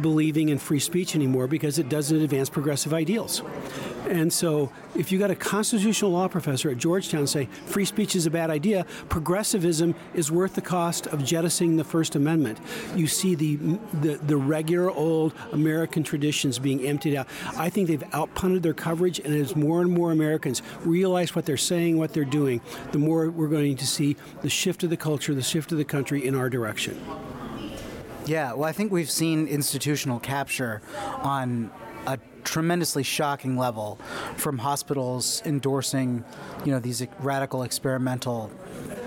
believing 0.00 0.48
in 0.48 0.58
free 0.58 0.80
speech 0.80 1.14
anymore 1.14 1.46
because 1.46 1.78
it 1.78 1.88
doesn't 1.88 2.20
advance 2.20 2.48
progressive 2.48 2.94
ideals. 2.94 3.42
And 4.08 4.32
so, 4.32 4.70
if 4.94 5.10
you 5.10 5.18
got 5.18 5.30
a 5.30 5.34
constitutional 5.34 6.10
law 6.10 6.28
professor 6.28 6.70
at 6.70 6.76
Georgetown 6.76 7.26
say 7.26 7.46
free 7.66 7.84
speech 7.84 8.14
is 8.14 8.26
a 8.26 8.30
bad 8.30 8.50
idea, 8.50 8.84
progressivism 9.08 9.94
is 10.14 10.30
worth 10.30 10.54
the 10.54 10.60
cost 10.60 11.06
of 11.06 11.24
jettisoning 11.24 11.76
the 11.76 11.84
First 11.84 12.14
Amendment, 12.14 12.58
you 12.94 13.06
see 13.06 13.34
the, 13.34 13.56
the, 14.02 14.16
the 14.16 14.36
regular 14.36 14.90
old 14.90 15.32
American 15.52 16.02
traditions 16.02 16.58
being 16.58 16.84
emptied 16.86 17.16
out. 17.16 17.26
I 17.56 17.70
think 17.70 17.88
they've 17.88 18.10
outpunted 18.10 18.62
their 18.62 18.74
coverage, 18.74 19.18
and 19.20 19.34
as 19.34 19.56
more 19.56 19.80
and 19.80 19.90
more 19.90 20.12
Americans 20.12 20.62
realize 20.84 21.34
what 21.34 21.46
they're 21.46 21.56
saying, 21.56 21.98
what 21.98 22.12
they're 22.12 22.24
doing, 22.24 22.60
the 22.92 22.98
more 22.98 23.30
we're 23.30 23.48
going 23.48 23.76
to 23.76 23.86
see 23.86 24.16
the 24.42 24.50
shift 24.50 24.82
of 24.82 24.90
the 24.90 24.96
culture, 24.96 25.34
the 25.34 25.42
shift 25.42 25.72
of 25.72 25.78
the 25.78 25.84
country 25.84 26.26
in 26.26 26.34
our 26.34 26.50
direction. 26.50 27.00
Yeah, 28.26 28.54
well, 28.54 28.64
I 28.64 28.72
think 28.72 28.90
we've 28.90 29.10
seen 29.10 29.46
institutional 29.48 30.18
capture 30.18 30.80
on 31.18 31.70
tremendously 32.44 33.02
shocking 33.02 33.56
level 33.56 33.98
from 34.36 34.58
hospitals 34.58 35.42
endorsing, 35.44 36.24
you 36.64 36.72
know, 36.72 36.78
these 36.78 37.04
radical 37.20 37.62
experimental 37.62 38.50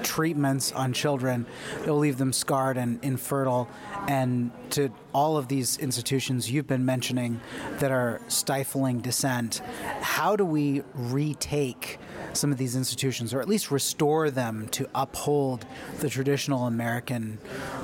treatments 0.03 0.71
on 0.71 0.93
children 0.93 1.45
that 1.79 1.87
will 1.87 1.97
leave 1.97 2.17
them 2.17 2.33
scarred 2.33 2.77
and 2.77 3.03
infertile, 3.03 3.67
and 4.07 4.51
to 4.69 4.91
all 5.13 5.37
of 5.37 5.47
these 5.47 5.77
institutions 5.77 6.49
you've 6.49 6.67
been 6.67 6.85
mentioning 6.85 7.39
that 7.79 7.91
are 7.91 8.21
stifling 8.27 8.99
dissent. 8.99 9.61
How 10.01 10.35
do 10.35 10.45
we 10.45 10.83
retake 10.93 11.99
some 12.33 12.51
of 12.51 12.57
these 12.57 12.75
institutions, 12.75 13.33
or 13.33 13.41
at 13.41 13.47
least 13.47 13.71
restore 13.71 14.29
them 14.29 14.67
to 14.69 14.87
uphold 14.93 15.65
the 15.99 16.09
traditional 16.09 16.67
American 16.67 17.39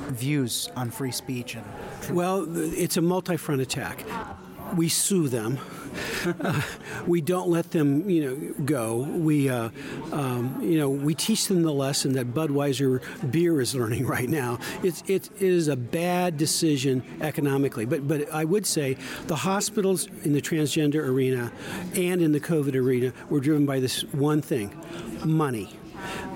views 0.08 0.70
on 0.76 0.90
free 0.90 1.10
speech? 1.10 1.56
And 1.56 1.64
well, 2.16 2.46
it's 2.74 2.96
a 2.96 3.02
multi-front 3.02 3.60
attack 3.60 4.04
we 4.76 4.88
sue 4.88 5.28
them. 5.28 5.58
Uh, 6.26 6.60
we 7.06 7.20
don't 7.20 7.48
let 7.48 7.70
them, 7.70 8.08
you 8.08 8.24
know, 8.24 8.64
go. 8.64 8.96
We, 8.96 9.48
uh, 9.48 9.70
um, 10.12 10.58
you 10.60 10.78
know, 10.78 10.90
we 10.90 11.14
teach 11.14 11.46
them 11.46 11.62
the 11.62 11.72
lesson 11.72 12.12
that 12.14 12.34
Budweiser 12.34 13.02
beer 13.30 13.60
is 13.60 13.74
learning 13.74 14.06
right 14.16 14.28
now. 14.28 14.58
It's 14.82 15.02
it 15.06 15.30
is 15.40 15.68
a 15.68 15.76
bad 15.76 16.36
decision 16.36 17.02
economically, 17.20 17.84
but 17.84 18.08
but 18.08 18.30
I 18.32 18.44
would 18.44 18.66
say 18.66 18.96
the 19.26 19.36
hospitals 19.36 20.08
in 20.24 20.32
the 20.32 20.42
transgender 20.42 21.06
arena 21.06 21.52
and 21.94 22.20
in 22.22 22.32
the 22.32 22.40
COVID 22.40 22.74
arena 22.74 23.12
were 23.28 23.40
driven 23.40 23.66
by 23.66 23.80
this 23.80 24.02
one 24.12 24.42
thing: 24.42 24.70
money. 25.24 25.78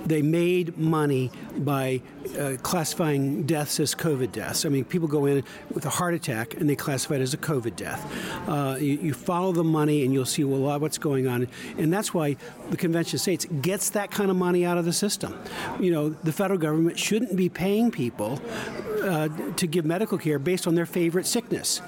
They 0.09 0.23
made 0.23 0.79
money 0.79 1.31
by 1.59 2.01
uh, 2.39 2.57
classifying 2.63 3.45
deaths 3.45 3.79
as 3.79 3.95
COVID 3.95 4.33
deaths. 4.33 4.65
I 4.65 4.69
mean, 4.71 4.85
people 4.85 5.07
go 5.07 5.27
in 5.27 5.45
with 5.73 5.85
a 5.85 5.91
heart 5.91 6.15
attack 6.15 6.55
and 6.55 6.69
they 6.69 6.77
classify 6.77 7.17
it 7.17 7.21
as 7.21 7.35
a 7.35 7.39
COVID 7.39 7.77
death. 7.77 8.01
Uh, 8.49 8.77
you, 8.79 8.95
you, 8.95 9.15
follow 9.15 9.53
the 9.53 9.65
money 9.65 10.05
and 10.05 10.13
you'll 10.13 10.25
see 10.25 10.43
a 10.43 10.47
lot 10.47 10.81
what's 10.81 10.99
going 10.99 11.27
on. 11.27 11.47
And 11.77 11.93
that's 11.93 12.15
why 12.15 12.37
the 12.71 12.77
Convention 12.77 13.17
of 13.17 13.21
States 13.21 13.47
gets 13.61 13.91
that 13.91 14.11
kind 14.11 14.31
of 14.31 14.37
money 14.37 14.65
out 14.65 14.79
of 14.79 14.85
the 14.85 14.93
system. 14.93 15.39
You 15.79 15.91
know, 15.91 16.09
the 16.09 16.33
federal 16.33 16.59
government 16.59 16.99
shouldn't 16.99 17.37
be 17.37 17.49
paying 17.49 17.91
people 17.91 18.41
uh, 19.03 19.29
to 19.57 19.67
give 19.67 19.85
medical 19.85 20.19
care 20.19 20.39
based 20.39 20.67
on 20.67 20.75
their 20.75 20.87
favorite 20.87 21.27
sickness. 21.27 21.81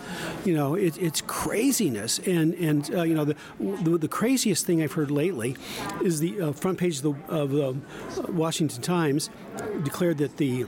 You 0.45 0.55
know, 0.55 0.75
it, 0.75 0.97
it's 0.99 1.21
craziness. 1.21 2.19
And, 2.21 2.55
and 2.55 2.95
uh, 2.95 3.03
you 3.03 3.15
know, 3.15 3.25
the, 3.25 3.37
the, 3.59 3.99
the, 3.99 4.09
craziest 4.09 4.67
thing 4.67 4.83
I've 4.83 4.93
heard 4.93 5.11
lately 5.11 5.57
is 6.03 6.21
the 6.21 6.41
uh, 6.41 6.53
front 6.53 6.79
page 6.79 6.99
of 6.99 7.03
the, 7.03 7.33
of 7.33 7.51
the 7.51 8.33
Washington 8.33 8.83
Times 8.83 9.31
declared 9.83 10.19
that 10.19 10.37
the 10.37 10.65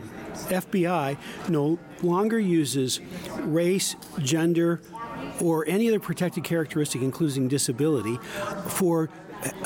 FBI 0.49 1.17
no 1.49 1.79
longer 2.03 2.39
uses 2.39 3.01
race, 3.41 3.97
gender, 4.21 4.81
or 5.41 5.67
any 5.67 5.89
other 5.89 6.01
protected 6.01 6.45
characteristic, 6.45 7.03
including 7.03 7.49
disability, 7.49 8.19
for 8.69 9.09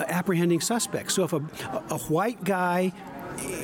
apprehending 0.09 0.61
suspects. 0.61 1.15
So 1.15 1.25
if 1.25 1.33
a, 1.33 1.37
a 1.91 1.99
white 2.09 2.43
guy 2.45 2.93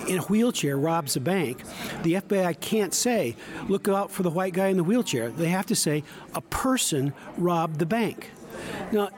in 0.08 0.18
a 0.18 0.22
wheelchair 0.22 0.76
robs 0.76 1.16
a 1.16 1.20
bank, 1.20 1.62
the 2.02 2.14
FBI 2.14 2.60
can't 2.60 2.94
say, 2.94 3.36
look 3.68 3.88
out 3.88 4.10
for 4.10 4.22
the 4.22 4.30
white 4.30 4.54
guy 4.54 4.68
in 4.68 4.76
the 4.76 4.84
wheelchair. 4.84 5.30
They 5.30 5.48
have 5.48 5.66
to 5.66 5.76
say, 5.76 6.04
a 6.34 6.40
person 6.40 7.12
robbed 7.36 7.78
the 7.78 7.86
bank. 7.86 8.30
Now, 8.90 9.10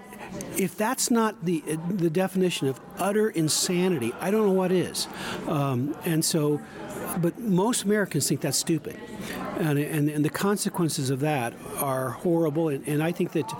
if 0.56 0.76
that's 0.76 1.10
not 1.10 1.44
the 1.44 1.60
the 1.88 2.10
definition 2.10 2.68
of 2.68 2.80
utter 2.98 3.30
insanity, 3.30 4.12
I 4.20 4.30
don't 4.30 4.46
know 4.46 4.52
what 4.52 4.72
is. 4.72 5.06
Um, 5.46 5.96
and 6.04 6.24
so, 6.24 6.60
but 7.18 7.38
most 7.38 7.84
Americans 7.84 8.28
think 8.28 8.40
that's 8.40 8.58
stupid, 8.58 8.98
and, 9.58 9.78
and, 9.78 10.08
and 10.08 10.24
the 10.24 10.30
consequences 10.30 11.10
of 11.10 11.20
that 11.20 11.54
are 11.78 12.10
horrible. 12.10 12.68
And, 12.68 12.86
and 12.88 13.02
I 13.02 13.12
think 13.12 13.32
that 13.32 13.52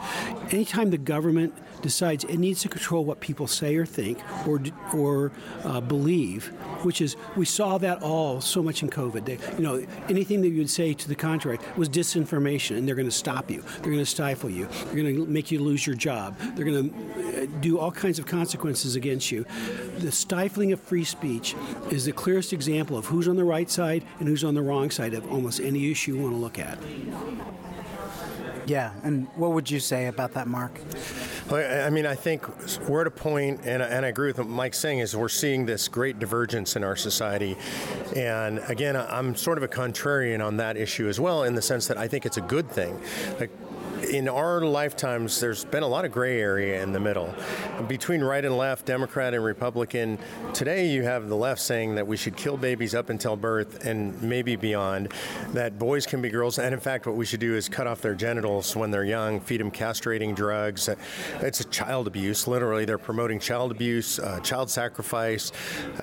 anytime 0.51 0.91
the 0.91 0.99
government 0.99 1.55
decides 1.85 2.25
it 2.25 2.39
needs 2.39 2.63
to 2.63 2.69
control 2.69 3.05
what 3.05 3.21
people 3.21 3.47
say 3.47 3.77
or 3.77 3.85
think 3.85 4.19
or 4.47 4.61
or 4.95 5.33
uh, 5.65 5.81
believe, 5.81 6.47
which 6.83 7.01
is 7.01 7.17
we 7.37 7.45
saw 7.45 7.77
that 7.79 8.03
all 8.03 8.41
so 8.41 8.63
much 8.63 8.83
in 8.83 8.89
COVID. 8.89 9.25
They, 9.27 9.39
you 9.59 9.63
know, 9.63 9.87
anything 10.09 10.41
that 10.41 10.49
you 10.49 10.59
would 10.59 10.71
say 10.71 10.95
to 10.95 11.09
the 11.09 11.15
contrary 11.15 11.59
was 11.77 11.89
disinformation, 11.89 12.79
and 12.79 12.89
they're 12.89 12.95
going 12.95 13.07
to 13.07 13.13
stop 13.13 13.51
you. 13.51 13.63
They're 13.81 13.93
going 13.93 13.99
to 13.99 14.07
stifle 14.07 14.49
you. 14.49 14.67
They're 14.87 15.03
going 15.03 15.17
to 15.17 15.27
make 15.27 15.51
you 15.51 15.61
lose 15.61 15.87
your 15.87 15.97
job. 15.97 16.39
They're 16.55 16.65
going 16.65 16.91
to 16.91 17.34
do 17.47 17.79
all 17.79 17.93
kinds 17.93 18.19
of 18.19 18.27
consequences 18.27 18.97
against 18.97 19.31
you. 19.31 19.45
The 19.99 20.13
stifling 20.13 20.73
of 20.73 20.81
free 20.81 21.05
speech 21.05 21.55
is 21.91 22.05
the 22.05 22.13
clearest 22.13 22.53
example 22.53 22.97
of 22.97 23.07
who's 23.07 23.29
on 23.29 23.37
the 23.37 23.45
right 23.45 23.71
side 23.71 24.05
and 24.19 24.29
who's 24.29 24.45
on 24.45 24.55
the 24.55 24.63
wrong 24.63 24.91
side 24.91 25.15
of 25.15 25.31
almost 25.31 25.61
any 25.61 25.91
issue 25.91 26.15
you 26.15 26.23
want 26.23 26.35
to 26.35 26.39
look 26.39 26.59
at. 26.59 26.79
Yeah, 28.67 28.93
and 29.03 29.29
what 29.37 29.53
would 29.53 29.71
you 29.71 29.79
say 29.79 30.07
about 30.07 30.33
that, 30.35 30.49
Mark? 30.49 30.81
I 31.51 31.91
mean, 31.91 32.07
I 32.07 32.15
think 32.15 32.47
we're 32.89 33.03
at 33.03 33.07
a 33.07 33.11
point, 33.11 33.61
and, 33.65 33.83
and 33.83 34.07
I 34.07 34.09
agree 34.09 34.29
with 34.29 34.39
what 34.39 34.47
Mike's 34.47 34.79
saying, 34.79 35.01
is 35.01 35.15
we're 35.15 35.29
seeing 35.29 35.67
this 35.67 35.89
great 35.89 36.19
divergence 36.19 36.75
in 36.75 36.83
our 36.83 36.97
society. 36.97 37.59
And 38.17 38.61
again, 38.67 38.97
I'm 38.97 39.35
sort 39.35 39.59
of 39.59 39.65
a 39.65 39.69
contrarian 39.69 40.43
on 40.43 40.57
that 40.57 40.79
issue 40.79 41.09
as 41.09 41.21
well, 41.21 41.43
in 41.43 41.55
the 41.55 41.61
sense 41.61 41.87
that 41.89 41.99
I 41.99 42.09
think 42.09 42.25
it's 42.25 42.39
a 42.39 42.43
good 42.43 42.71
thing. 42.71 42.99
Like, 43.39 43.51
in 44.15 44.29
our 44.29 44.61
lifetimes, 44.61 45.41
there's 45.41 45.65
been 45.65 45.83
a 45.83 45.89
lot 45.89 46.05
of 46.05 46.13
gray 46.13 46.41
area 46.41 46.81
in 46.81 46.93
the 46.93 47.01
middle. 47.01 47.35
Between 47.89 48.23
right 48.23 48.45
and 48.45 48.57
left, 48.57 48.87
Democrat 48.87 49.35
and 49.35 49.45
Republican, 49.45 50.21
today 50.53 50.87
you 50.87 51.03
have 51.03 51.29
the 51.29 51.35
left 51.35 51.61
saying 51.61 51.97
that 51.97 52.07
we 52.07 52.17
should 52.17 52.37
kill 52.37 52.57
babies 52.57 52.95
up 52.95 53.11
until 53.11 53.35
birth 53.35 53.85
and 53.85 54.23
maybe 54.23 54.55
beyond, 54.55 55.13
that 55.53 55.81
boys 55.81 56.07
can 56.07 56.23
be 56.23 56.31
girls, 56.31 56.61
and 56.61 56.73
in 56.73 56.79
fact, 56.79 57.09
what 57.09 57.17
we 57.17 57.27
should 57.27 57.41
do 57.41 57.57
is 57.57 57.69
cut 57.69 57.89
off 57.89 58.03
their 58.03 58.15
genitals 58.15 58.77
when 58.77 58.93
they're 58.93 59.05
young, 59.05 59.41
feed 59.41 59.61
them 59.61 59.73
castrating 59.73 60.33
drugs. 60.33 60.89
It's 61.41 61.65
child 61.65 62.07
abuse, 62.07 62.47
literally. 62.47 62.85
They're 62.85 62.99
promoting 62.99 63.41
child 63.41 63.73
abuse, 63.73 64.21
uh, 64.21 64.39
child 64.41 64.71
sacrifice. 64.71 65.51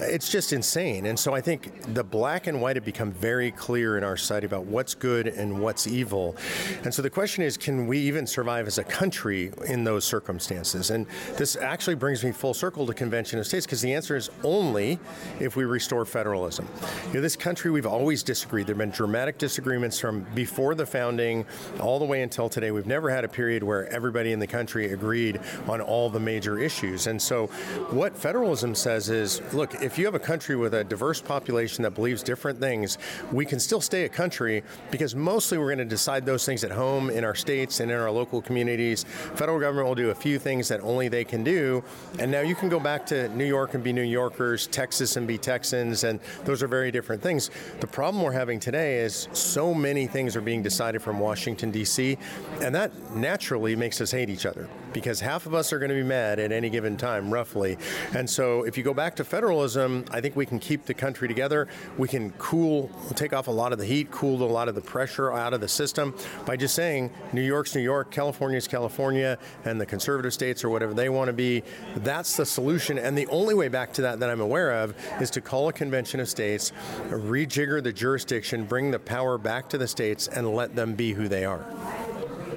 It's 0.01 0.29
just 0.29 0.51
insane. 0.51 1.05
And 1.05 1.17
so 1.17 1.33
I 1.33 1.39
think 1.39 1.93
the 1.93 2.03
black 2.03 2.47
and 2.47 2.61
white 2.61 2.75
have 2.75 2.83
become 2.83 3.13
very 3.13 3.51
clear 3.51 3.97
in 3.97 4.03
our 4.03 4.17
society 4.17 4.47
about 4.47 4.65
what's 4.65 4.95
good 4.95 5.27
and 5.27 5.61
what's 5.61 5.87
evil. 5.87 6.35
And 6.83 6.93
so 6.93 7.01
the 7.01 7.09
question 7.09 7.41
is 7.45 7.55
can 7.55 7.87
we 7.87 8.00
even 8.01 8.27
survive 8.27 8.67
as 8.67 8.77
a 8.77 8.83
country 8.83 9.51
in 9.67 9.83
those 9.83 10.03
circumstances? 10.03 10.91
And 10.91 11.05
this 11.37 11.55
actually 11.55 11.95
brings 11.95 12.23
me 12.23 12.31
full 12.31 12.53
circle 12.53 12.85
to 12.87 12.93
Convention 12.93 13.39
of 13.39 13.47
States 13.47 13.65
because 13.65 13.81
the 13.81 13.93
answer 13.93 14.15
is 14.15 14.29
only 14.43 14.99
if 15.39 15.55
we 15.55 15.65
restore 15.65 16.05
federalism. 16.05 16.67
You 17.07 17.15
know, 17.15 17.21
this 17.21 17.35
country, 17.35 17.71
we've 17.71 17.85
always 17.85 18.23
disagreed. 18.23 18.67
There 18.67 18.73
have 18.73 18.79
been 18.79 18.91
dramatic 18.91 19.37
disagreements 19.37 19.99
from 19.99 20.25
before 20.35 20.75
the 20.75 20.85
founding 20.85 21.45
all 21.79 21.99
the 21.99 22.05
way 22.05 22.21
until 22.21 22.49
today. 22.49 22.71
We've 22.71 22.87
never 22.87 23.09
had 23.09 23.23
a 23.23 23.29
period 23.29 23.63
where 23.63 23.87
everybody 23.87 24.31
in 24.31 24.39
the 24.39 24.47
country 24.47 24.91
agreed 24.91 25.39
on 25.67 25.81
all 25.81 26.09
the 26.09 26.19
major 26.19 26.59
issues. 26.59 27.07
And 27.07 27.21
so, 27.21 27.47
what 27.91 28.17
federalism 28.17 28.75
says 28.75 29.09
is 29.09 29.41
look, 29.53 29.75
if 29.81 29.97
you 29.97 30.05
have 30.05 30.15
a 30.15 30.19
country 30.19 30.55
with 30.55 30.73
a 30.73 30.83
diverse 30.83 31.21
population 31.21 31.83
that 31.83 31.91
believes 31.91 32.23
different 32.23 32.59
things, 32.59 32.97
we 33.31 33.45
can 33.45 33.59
still 33.59 33.81
stay 33.81 34.05
a 34.05 34.09
country 34.09 34.63
because 34.89 35.15
mostly 35.15 35.57
we're 35.57 35.67
going 35.67 35.77
to 35.77 35.85
decide 35.85 36.25
those 36.25 36.45
things 36.45 36.63
at 36.63 36.71
home 36.71 37.09
in 37.09 37.23
our 37.23 37.35
states 37.35 37.79
and 37.79 37.90
in 37.91 37.99
our 37.99 38.11
local 38.11 38.41
communities. 38.41 39.03
Federal 39.35 39.59
government 39.59 39.87
will 39.87 39.95
do 39.95 40.09
a 40.09 40.15
few 40.15 40.37
things 40.37 40.67
that 40.67 40.81
only 40.81 41.07
they 41.07 41.23
can 41.23 41.43
do. 41.43 41.83
And 42.19 42.31
now 42.31 42.41
you 42.41 42.55
can 42.55 42.69
go 42.69 42.79
back 42.79 43.05
to 43.07 43.29
New 43.29 43.45
York 43.45 43.73
and 43.73 43.83
be 43.83 43.93
New 43.93 44.01
Yorkers, 44.01 44.67
Texas 44.67 45.15
and 45.15 45.27
be 45.27 45.37
Texans, 45.37 46.03
and 46.03 46.19
those 46.43 46.61
are 46.61 46.67
very 46.67 46.91
different 46.91 47.21
things. 47.21 47.49
The 47.79 47.87
problem 47.87 48.23
we're 48.23 48.31
having 48.31 48.59
today 48.59 48.99
is 48.99 49.27
so 49.33 49.73
many 49.73 50.07
things 50.07 50.35
are 50.35 50.41
being 50.41 50.61
decided 50.61 51.01
from 51.01 51.19
Washington, 51.19 51.71
D.C., 51.71 52.17
and 52.61 52.75
that 52.75 52.91
naturally 53.15 53.75
makes 53.75 54.01
us 54.01 54.11
hate 54.11 54.29
each 54.29 54.45
other 54.45 54.67
because 54.93 55.21
half 55.21 55.45
of 55.45 55.53
us 55.53 55.71
are 55.71 55.79
going 55.79 55.89
to 55.89 55.95
be 55.95 56.03
mad 56.03 56.37
at 56.37 56.51
any 56.51 56.69
given 56.69 56.97
time, 56.97 57.31
roughly. 57.31 57.77
And 58.13 58.29
so 58.29 58.63
if 58.63 58.77
you 58.77 58.83
go 58.83 58.93
back 58.93 59.15
to 59.15 59.23
federalism, 59.23 60.03
I 60.11 60.19
think 60.19 60.35
we 60.35 60.45
can 60.45 60.59
keep 60.59 60.85
the 60.85 60.93
country 60.93 61.29
together. 61.29 61.69
We 61.97 62.09
can 62.09 62.31
cool, 62.31 62.91
take 63.15 63.31
off 63.31 63.47
a 63.47 63.51
lot 63.51 63.71
of 63.71 63.79
the 63.79 63.85
heat, 63.85 64.11
cool 64.11 64.41
a 64.43 64.45
lot 64.45 64.67
of 64.67 64.75
the 64.75 64.81
pressure 64.81 65.31
out 65.31 65.53
of 65.53 65.61
the 65.61 65.67
system 65.67 66.15
by 66.45 66.55
just 66.55 66.75
saying 66.75 67.11
New 67.33 67.41
York's 67.41 67.75
New 67.75 67.80
York, 67.81 68.11
California 68.11 68.57
is 68.57 68.67
California, 68.67 69.37
and 69.65 69.79
the 69.79 69.85
conservative 69.85 70.33
states 70.33 70.63
or 70.63 70.69
whatever 70.69 70.93
they 70.93 71.09
want 71.09 71.27
to 71.27 71.33
be. 71.33 71.63
That's 71.97 72.37
the 72.37 72.45
solution. 72.45 72.97
And 72.97 73.17
the 73.17 73.27
only 73.27 73.53
way 73.53 73.67
back 73.67 73.93
to 73.93 74.01
that 74.03 74.19
that 74.19 74.29
I'm 74.29 74.41
aware 74.41 74.71
of 74.71 74.95
is 75.19 75.29
to 75.31 75.41
call 75.41 75.69
a 75.69 75.73
convention 75.73 76.19
of 76.19 76.29
states, 76.29 76.71
rejigger 77.09 77.83
the 77.83 77.93
jurisdiction, 77.93 78.65
bring 78.65 78.91
the 78.91 78.99
power 78.99 79.37
back 79.37 79.69
to 79.69 79.77
the 79.77 79.87
states, 79.87 80.27
and 80.27 80.53
let 80.53 80.75
them 80.75 80.95
be 80.95 81.13
who 81.13 81.27
they 81.27 81.45
are. 81.45 81.65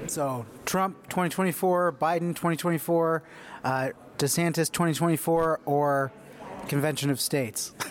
So 0.07 0.45
Trump 0.65 1.01
2024, 1.09 1.93
Biden 1.93 2.29
2024, 2.35 3.23
uh, 3.63 3.89
DeSantis 4.17 4.71
2024, 4.71 5.61
or 5.65 6.11
Convention 6.67 7.09
of 7.09 7.19
States? 7.19 7.73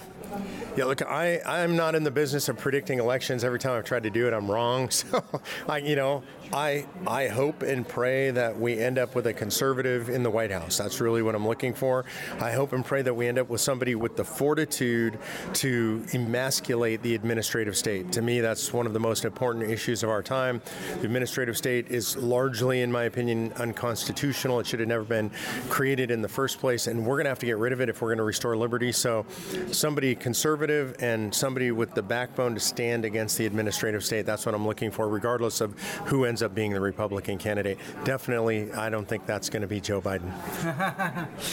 Yeah, 0.76 0.87
look, 0.87 1.03
I, 1.03 1.41
I'm 1.47 1.76
not 1.76 1.95
in 1.95 2.03
the 2.03 2.11
business 2.11 2.49
of 2.49 2.59
predicting 2.59 2.99
elections. 2.99 3.45
Every 3.45 3.61
time 3.61 3.79
I've 3.79 3.85
tried 3.85 4.03
to 4.03 4.11
do 4.11 4.26
it, 4.26 4.35
I'm 4.35 4.50
wrong. 4.50 4.91
So, 4.95 5.23
I, 5.69 5.79
you 5.79 5.95
know, 5.95 6.25
I, 6.55 6.87
I 7.05 7.27
hope 7.27 7.63
and 7.63 7.87
pray 7.87 8.31
that 8.31 8.61
we 8.61 8.79
end 8.79 8.97
up 8.97 9.17
with 9.17 9.27
a 9.27 9.33
conservative 9.33 10.09
in 10.09 10.23
the 10.23 10.31
White 10.31 10.53
House. 10.53 10.79
That's 10.79 11.01
really 11.01 11.21
what 11.21 11.35
I'm 11.35 11.45
looking 11.45 11.75
for. 11.75 12.05
I 12.39 12.53
hope 12.53 12.73
and 12.73 12.85
pray 12.85 13.03
that 13.03 13.13
we 13.13 13.27
end 13.27 13.41
up 13.41 13.49
with 13.49 13.61
somebody 13.61 13.97
with 13.97 14.15
the 14.15 14.23
fortitude 14.23 15.19
to 15.55 16.05
emasculate 16.15 17.03
the 17.03 17.17
administrative 17.17 17.77
state. 17.77 18.13
To 18.13 18.23
me, 18.23 18.39
that's 18.39 18.73
one 18.73 18.87
of 18.87 18.93
the 18.93 19.01
most 19.01 19.25
important 19.25 19.69
issues 19.69 20.05
of 20.05 20.11
our 20.11 20.23
time. 20.23 20.63
The 21.01 21.07
administrative 21.07 21.57
state 21.57 21.89
is 21.89 22.17
largely, 22.17 22.83
in 22.83 22.93
my 22.93 23.03
opinion, 23.03 23.53
unconstitutional. 23.55 24.61
It 24.61 24.69
should 24.69 24.79
have 24.79 24.89
never 24.89 25.03
been 25.03 25.33
created 25.71 26.13
in 26.13 26.23
the 26.23 26.29
first 26.29 26.61
place, 26.61 26.87
and 26.87 27.05
we're 27.05 27.17
going 27.17 27.25
to 27.25 27.31
have 27.31 27.41
to 27.41 27.47
get 27.47 27.59
rid 27.59 27.73
of 27.73 27.81
it 27.81 27.89
if 27.89 28.01
we're 28.01 28.11
going 28.11 28.19
to 28.19 28.23
restore 28.23 28.57
liberty. 28.57 28.93
So, 28.93 29.27
somebody 29.73 30.15
conservative 30.15 30.95
and 31.01 31.35
somebody 31.35 31.73
with 31.73 31.95
the 31.95 32.03
backbone 32.03 32.55
to 32.55 32.61
stand 32.61 33.05
against 33.05 33.39
the 33.39 33.47
administrative 33.47 34.05
state, 34.05 34.25
that's 34.25 34.47
what 34.47 34.55
I'm 34.55 34.65
looking 34.65 34.93
for, 34.93 35.09
regardless 35.09 35.61
of 35.61 35.77
who 36.05 36.25
ends 36.25 36.44
up 36.44 36.44
being 36.53 36.73
the 36.73 36.81
Republican 36.81 37.39
candidate. 37.39 37.79
Definitely, 38.05 38.73
I 38.73 38.91
don't 38.91 39.07
think 39.07 39.27
that's 39.27 39.49
going 39.49 39.63
to 39.63 39.69
be 39.69 39.81
Joe 39.81 40.01
Biden. 40.01 40.33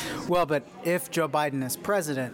well, 0.28 0.46
but 0.46 0.64
if 0.84 1.12
Joe 1.12 1.30
Biden 1.30 1.64
is 1.64 1.78
president, 1.78 2.34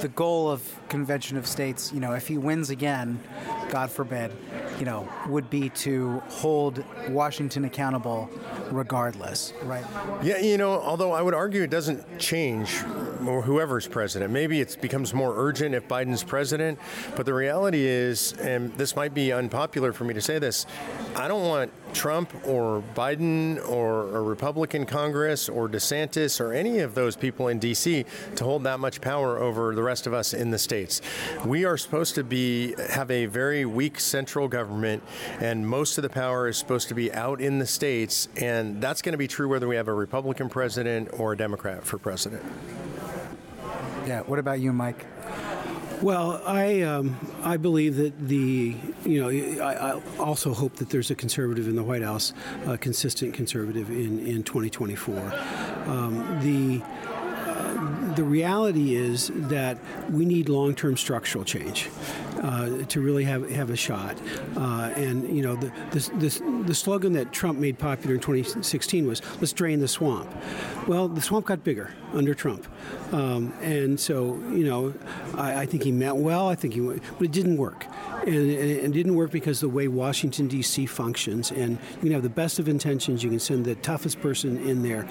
the 0.00 0.08
goal 0.08 0.48
of 0.50 0.77
Convention 0.88 1.36
of 1.36 1.46
States, 1.46 1.92
you 1.92 2.00
know, 2.00 2.12
if 2.12 2.26
he 2.26 2.38
wins 2.38 2.70
again, 2.70 3.20
God 3.70 3.90
forbid, 3.90 4.32
you 4.78 4.84
know, 4.84 5.08
would 5.28 5.50
be 5.50 5.68
to 5.70 6.22
hold 6.28 6.82
Washington 7.08 7.64
accountable 7.64 8.30
regardless, 8.70 9.52
right? 9.64 9.84
Yeah, 10.22 10.38
you 10.38 10.58
know, 10.58 10.80
although 10.80 11.12
I 11.12 11.22
would 11.22 11.34
argue 11.34 11.62
it 11.62 11.70
doesn't 11.70 12.18
change 12.18 12.82
or 13.26 13.42
whoever's 13.42 13.86
president. 13.86 14.32
Maybe 14.32 14.60
it 14.60 14.78
becomes 14.80 15.12
more 15.12 15.34
urgent 15.36 15.74
if 15.74 15.88
Biden's 15.88 16.22
president, 16.22 16.78
but 17.16 17.26
the 17.26 17.34
reality 17.34 17.84
is, 17.84 18.32
and 18.34 18.72
this 18.74 18.96
might 18.96 19.14
be 19.14 19.32
unpopular 19.32 19.92
for 19.92 20.04
me 20.04 20.14
to 20.14 20.20
say 20.20 20.38
this, 20.38 20.66
I 21.16 21.28
don't 21.28 21.46
want 21.46 21.72
Trump 21.94 22.32
or 22.46 22.82
Biden 22.94 23.66
or 23.68 24.16
a 24.16 24.22
Republican 24.22 24.86
Congress 24.86 25.48
or 25.48 25.68
DeSantis 25.68 26.40
or 26.40 26.52
any 26.52 26.78
of 26.80 26.94
those 26.94 27.16
people 27.16 27.48
in 27.48 27.58
D.C. 27.58 28.04
to 28.36 28.44
hold 28.44 28.64
that 28.64 28.78
much 28.80 29.00
power 29.00 29.38
over 29.38 29.74
the 29.74 29.82
rest 29.82 30.06
of 30.06 30.14
us 30.14 30.34
in 30.34 30.50
the 30.50 30.58
states. 30.86 31.00
We 31.44 31.64
are 31.64 31.76
supposed 31.76 32.14
to 32.16 32.24
be 32.24 32.74
have 32.90 33.10
a 33.10 33.26
very 33.26 33.64
weak 33.64 33.98
central 34.00 34.48
government, 34.48 35.02
and 35.40 35.66
most 35.66 35.98
of 35.98 36.02
the 36.02 36.08
power 36.08 36.48
is 36.48 36.56
supposed 36.56 36.88
to 36.88 36.94
be 36.94 37.12
out 37.12 37.40
in 37.40 37.58
the 37.58 37.66
states, 37.66 38.28
and 38.36 38.80
that's 38.80 39.02
going 39.02 39.12
to 39.12 39.18
be 39.18 39.28
true 39.28 39.48
whether 39.48 39.66
we 39.66 39.76
have 39.76 39.88
a 39.88 39.92
Republican 39.92 40.48
president 40.48 41.08
or 41.12 41.32
a 41.32 41.36
Democrat 41.36 41.84
for 41.84 41.98
president. 41.98 42.42
Yeah. 44.06 44.20
What 44.22 44.38
about 44.38 44.60
you, 44.60 44.72
Mike? 44.72 45.04
Well, 46.00 46.40
I 46.46 46.82
um, 46.82 47.16
I 47.42 47.56
believe 47.56 47.96
that 47.96 48.28
the 48.28 48.76
you 49.04 49.20
know 49.20 49.30
I, 49.64 49.94
I, 49.94 50.00
also 50.18 50.54
hope 50.54 50.76
that 50.76 50.90
there's 50.90 51.10
a 51.10 51.16
conservative 51.16 51.66
in 51.66 51.74
the 51.74 51.82
White 51.82 52.02
House, 52.02 52.32
a 52.66 52.78
consistent 52.78 53.34
conservative 53.34 53.90
in 53.90 54.24
in 54.24 54.44
2024. 54.44 55.18
Um, 55.86 56.38
the 56.40 56.82
the 58.18 58.24
reality 58.24 58.96
is 58.96 59.30
that 59.32 59.78
we 60.10 60.24
need 60.24 60.48
long-term 60.48 60.96
structural 60.96 61.44
change 61.44 61.88
uh, 62.42 62.84
to 62.84 63.00
really 63.00 63.24
have, 63.24 63.48
have 63.50 63.70
a 63.70 63.76
shot. 63.76 64.16
Uh, 64.56 64.92
and 64.96 65.34
you 65.34 65.42
know, 65.42 65.56
the, 65.56 65.72
the, 65.90 66.10
the, 66.18 66.62
the, 66.66 66.74
slogan 66.74 67.12
that 67.12 67.32
Trump 67.32 67.58
made 67.58 67.78
popular 67.78 68.14
in 68.14 68.20
2016 68.20 69.06
was 69.06 69.22
"Let's 69.40 69.52
drain 69.52 69.80
the 69.80 69.88
swamp." 69.88 70.30
Well, 70.86 71.08
the 71.08 71.20
swamp 71.20 71.46
got 71.46 71.64
bigger 71.64 71.92
under 72.12 72.34
Trump, 72.34 72.66
um, 73.12 73.52
and 73.60 73.98
so 73.98 74.34
you 74.50 74.64
know, 74.64 74.94
I, 75.34 75.62
I, 75.62 75.66
think 75.66 75.82
he 75.82 75.92
meant 75.92 76.16
well. 76.16 76.48
I 76.48 76.54
think 76.54 76.74
he, 76.74 76.80
but 76.80 77.22
it 77.22 77.32
didn't 77.32 77.56
work 77.56 77.86
and, 78.28 78.50
it 78.50 78.92
didn't 78.92 79.14
work 79.14 79.30
because 79.30 79.60
the 79.60 79.68
way 79.68 79.88
Washington 79.88 80.48
D.C. 80.48 80.86
functions, 80.86 81.50
and 81.50 81.78
you 81.96 82.00
can 82.02 82.12
have 82.12 82.22
the 82.22 82.28
best 82.28 82.58
of 82.58 82.68
intentions, 82.68 83.22
you 83.22 83.30
can 83.30 83.38
send 83.38 83.64
the 83.64 83.74
toughest 83.76 84.20
person 84.20 84.58
in 84.68 84.82
there, 84.82 85.08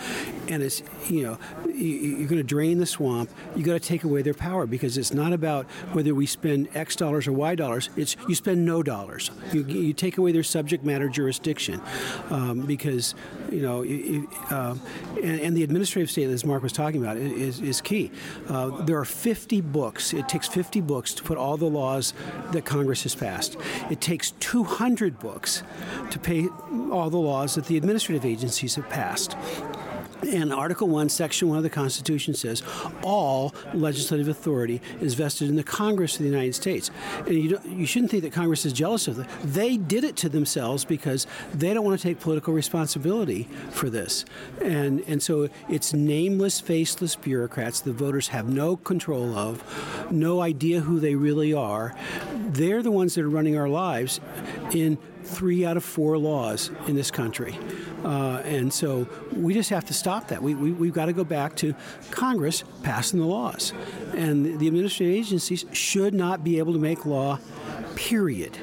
and 0.48 0.64
it's 0.64 0.84
you 1.08 1.24
know 1.24 1.38
you're 1.74 2.28
going 2.28 2.38
to 2.38 2.44
drain 2.44 2.78
the 2.78 2.86
swamp. 2.86 3.30
You 3.56 3.64
got 3.64 3.74
to 3.74 3.80
take 3.80 4.04
away 4.04 4.22
their 4.22 4.34
power 4.34 4.66
because 4.66 4.98
it's 4.98 5.14
not 5.14 5.34
about 5.34 5.66
whether 5.94 6.14
we 6.14 6.26
spend 6.26 6.70
X 6.76 6.96
dollars 6.96 7.17
or 7.26 7.32
Y 7.32 7.56
dollars. 7.56 7.90
It's 7.96 8.18
you 8.28 8.36
spend 8.36 8.66
no 8.66 8.84
dollars. 8.84 9.32
You, 9.54 9.64
you 9.64 9.94
take 9.94 10.18
away 10.18 10.34
their 10.34 10.44
subject 10.44 10.84
matter 10.84 11.08
jurisdiction 11.08 11.82
um, 12.30 12.62
because 12.62 13.16
you 13.50 13.62
know 13.62 13.84
it, 13.86 14.28
uh, 14.52 14.76
and, 15.24 15.40
and, 15.40 15.58
the 15.58 15.64
administrative 15.64 16.12
state, 16.12 16.30
as 16.30 16.44
Mark 16.44 16.62
was 16.62 16.74
talking 16.74 17.02
about, 17.02 17.16
is, 17.16 17.62
is 17.62 17.80
key. 17.80 18.12
Uh, 18.50 18.84
there 18.84 18.98
are 18.98 19.06
50 19.06 19.62
books. 19.62 20.14
It 20.14 20.28
takes 20.28 20.48
50 20.48 20.82
books 20.82 21.14
to 21.16 21.24
put 21.24 21.38
all 21.38 21.56
the 21.56 21.66
laws 21.70 22.14
that 22.52 22.66
Congress 22.66 23.04
has 23.04 23.16
passed. 23.16 23.56
It 23.90 24.02
takes 24.02 24.32
200 24.32 25.20
books 25.20 25.64
to 26.12 26.20
pay 26.20 26.48
all 26.92 27.10
the 27.10 27.18
laws 27.18 27.56
that 27.56 27.66
the 27.66 27.78
administrative 27.78 28.26
agencies 28.26 28.76
have 28.76 28.90
passed. 28.90 29.36
And 30.24 30.52
Article 30.54 30.88
1, 30.88 31.10
Section 31.10 31.48
1 31.50 31.58
of 31.58 31.64
the 31.64 31.70
Constitution 31.70 32.34
says 32.34 32.64
all 33.04 33.54
legislative 33.74 34.28
authority 34.28 34.82
is 35.00 35.14
vested 35.14 35.50
in 35.50 35.56
the 35.56 35.64
Congress 35.64 36.16
of 36.16 36.20
the 36.20 36.30
United 36.30 36.56
States. 36.56 36.90
And 37.26 37.36
you, 37.36 37.60
you 37.66 37.86
shouldn't 37.86 38.12
think 38.12 38.24
that 38.24 38.34
Congress 38.34 38.66
is 38.66 38.74
jealous 38.74 39.08
of 39.08 39.18
them. 39.18 39.28
They 39.44 39.78
did 39.78 40.04
it 40.04 40.16
to 40.18 40.30
themselves 40.30 40.86
because 40.86 41.28
they 41.54 41.74
don't 41.74 41.86
want 41.86 42.00
to 42.00 42.04
take 42.08 42.20
political 42.20 42.54
responsibility 42.54 43.48
for 43.70 43.90
this. 43.90 44.26
And, 44.62 45.04
and 45.08 45.22
so 45.22 45.50
it's 45.70 45.94
nameless, 45.94 46.60
faceless 46.60 47.16
bureaucrats 47.16 47.82
the 47.82 47.94
voters 47.94 48.30
have 48.30 48.50
no 48.50 48.76
control 48.76 49.38
of, 49.38 49.64
no 50.12 50.42
idea 50.42 50.82
who 50.82 51.00
they 51.00 51.16
really 51.16 51.54
are. 51.54 51.96
They're 52.34 52.82
the 52.82 52.92
ones 52.92 53.16
that 53.16 53.22
are 53.22 53.30
running 53.30 53.58
our 53.58 53.70
lives 53.70 54.20
in 54.72 54.98
three 55.24 55.66
out 55.66 55.78
of 55.78 55.84
four 55.84 56.18
laws 56.18 56.72
in 56.88 56.96
this 56.96 57.12
country. 57.12 57.58
Uh, 58.08 58.42
and 58.46 58.72
so 58.72 59.06
we 59.36 59.54
just 59.54 59.70
have 59.70 59.84
to 59.84 59.94
stop 59.94 60.30
that. 60.30 60.42
We, 60.42 60.56
we, 60.56 60.72
we've 60.72 60.94
got 60.94 61.08
to 61.08 61.14
go 61.14 61.26
back 61.26 61.58
to 61.58 61.76
Congress 62.10 62.64
passing 62.82 63.20
the 63.20 63.26
laws. 63.26 63.74
And 64.16 64.58
the 64.60 64.68
administrative 64.68 65.14
agencies 65.14 65.66
should 65.74 66.14
not 66.14 66.42
be 66.42 66.58
able 66.58 66.72
to 66.72 66.80
make 66.80 67.06
law, 67.06 67.38
period. 67.96 68.58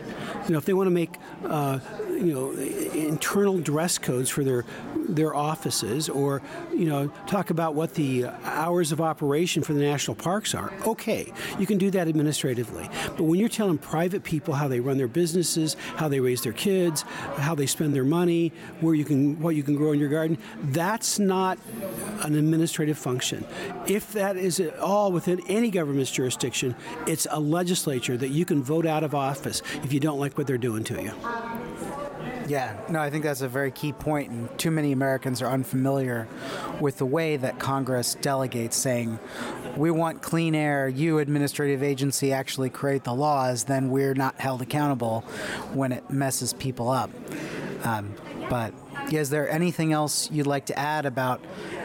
You 0.46 0.52
know, 0.52 0.58
if 0.58 0.64
they 0.64 0.72
want 0.72 0.86
to 0.86 0.92
make, 0.92 1.16
uh, 1.44 1.78
you 2.24 2.32
know, 2.32 2.50
internal 2.52 3.58
dress 3.58 3.98
codes 3.98 4.30
for 4.30 4.44
their 4.44 4.64
their 5.08 5.34
offices 5.34 6.08
or 6.08 6.40
you 6.72 6.86
know 6.86 7.08
talk 7.26 7.50
about 7.50 7.74
what 7.74 7.94
the 7.94 8.26
hours 8.44 8.92
of 8.92 9.00
operation 9.00 9.62
for 9.62 9.74
the 9.74 9.80
national 9.80 10.14
parks 10.14 10.54
are. 10.54 10.72
Okay 10.86 11.32
you 11.58 11.66
can 11.66 11.78
do 11.78 11.90
that 11.90 12.08
administratively. 12.08 12.88
But 13.16 13.24
when 13.24 13.38
you're 13.38 13.48
telling 13.48 13.78
private 13.78 14.24
people 14.24 14.54
how 14.54 14.68
they 14.68 14.80
run 14.80 14.98
their 14.98 15.08
businesses 15.08 15.76
how 15.96 16.08
they 16.08 16.20
raise 16.20 16.42
their 16.42 16.52
kids 16.52 17.02
how 17.36 17.54
they 17.54 17.66
spend 17.66 17.94
their 17.94 18.04
money 18.04 18.52
where 18.80 18.94
you 18.94 19.04
can 19.04 19.40
what 19.40 19.54
you 19.54 19.62
can 19.62 19.76
grow 19.76 19.92
in 19.92 19.98
your 19.98 20.08
garden 20.08 20.38
that's 20.64 21.18
not 21.18 21.58
an 22.22 22.34
administrative 22.34 22.98
function. 22.98 23.44
If 23.86 24.12
that 24.12 24.36
is 24.36 24.60
at 24.60 24.78
all 24.78 25.12
within 25.12 25.40
any 25.48 25.70
government's 25.70 26.10
jurisdiction 26.10 26.74
it's 27.06 27.26
a 27.30 27.40
legislature 27.40 28.16
that 28.16 28.28
you 28.28 28.44
can 28.44 28.62
vote 28.62 28.86
out 28.86 29.04
of 29.04 29.14
office 29.14 29.62
if 29.82 29.92
you 29.92 30.00
don't 30.00 30.18
like 30.18 30.38
what 30.38 30.46
they're 30.46 30.58
doing 30.58 30.84
to 30.84 31.02
you 31.02 31.12
yeah, 32.46 32.78
no, 32.88 33.00
I 33.00 33.10
think 33.10 33.24
that's 33.24 33.40
a 33.40 33.48
very 33.48 33.70
key 33.70 33.92
point, 33.92 34.30
and 34.30 34.58
too 34.58 34.70
many 34.70 34.92
Americans 34.92 35.40
are 35.42 35.50
unfamiliar 35.50 36.28
with 36.80 36.98
the 36.98 37.06
way 37.06 37.36
that 37.36 37.58
Congress 37.58 38.16
delegates, 38.16 38.76
saying, 38.76 39.18
"We 39.76 39.90
want 39.90 40.22
clean 40.22 40.54
air. 40.54 40.88
You, 40.88 41.18
administrative 41.18 41.82
agency, 41.82 42.32
actually 42.32 42.70
create 42.70 43.04
the 43.04 43.14
laws. 43.14 43.64
Then 43.64 43.90
we're 43.90 44.14
not 44.14 44.40
held 44.40 44.62
accountable 44.62 45.20
when 45.72 45.92
it 45.92 46.10
messes 46.10 46.52
people 46.52 46.90
up." 46.90 47.10
Um, 47.84 48.14
but 48.48 48.72
is 49.12 49.30
there 49.30 49.48
anything 49.50 49.92
else 49.92 50.30
you'd 50.30 50.46
like 50.46 50.66
to 50.66 50.78
add 50.78 51.06
about 51.06 51.40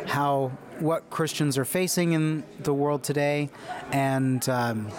how 0.08 0.52
what 0.80 1.10
Christians 1.10 1.58
are 1.58 1.65
facing 1.65 2.13
in 2.13 2.43
the 2.60 2.74
world 2.74 3.04
today, 3.04 3.50
and 3.91 4.48
um, 4.50 4.89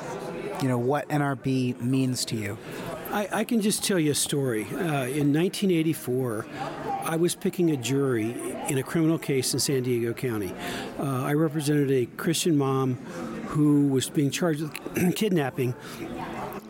you 0.62 0.68
know 0.68 0.78
what 0.78 1.08
NRB 1.08 1.80
means 1.80 2.24
to 2.26 2.36
you? 2.36 2.58
I, 3.12 3.28
I 3.32 3.44
can 3.44 3.60
just 3.60 3.82
tell 3.82 3.98
you 3.98 4.12
a 4.12 4.14
story. 4.14 4.66
Uh, 4.66 5.06
in 5.06 5.32
1984, 5.32 6.46
I 7.02 7.16
was 7.16 7.34
picking 7.34 7.72
a 7.72 7.76
jury 7.76 8.36
in 8.68 8.78
a 8.78 8.84
criminal 8.84 9.18
case 9.18 9.52
in 9.52 9.58
San 9.58 9.82
Diego 9.82 10.12
County. 10.12 10.54
Uh, 10.96 11.24
I 11.24 11.32
represented 11.32 11.90
a 11.90 12.06
Christian 12.06 12.56
mom 12.56 12.94
who 13.48 13.88
was 13.88 14.08
being 14.08 14.30
charged 14.30 14.62
with 14.62 15.14
kidnapping 15.16 15.74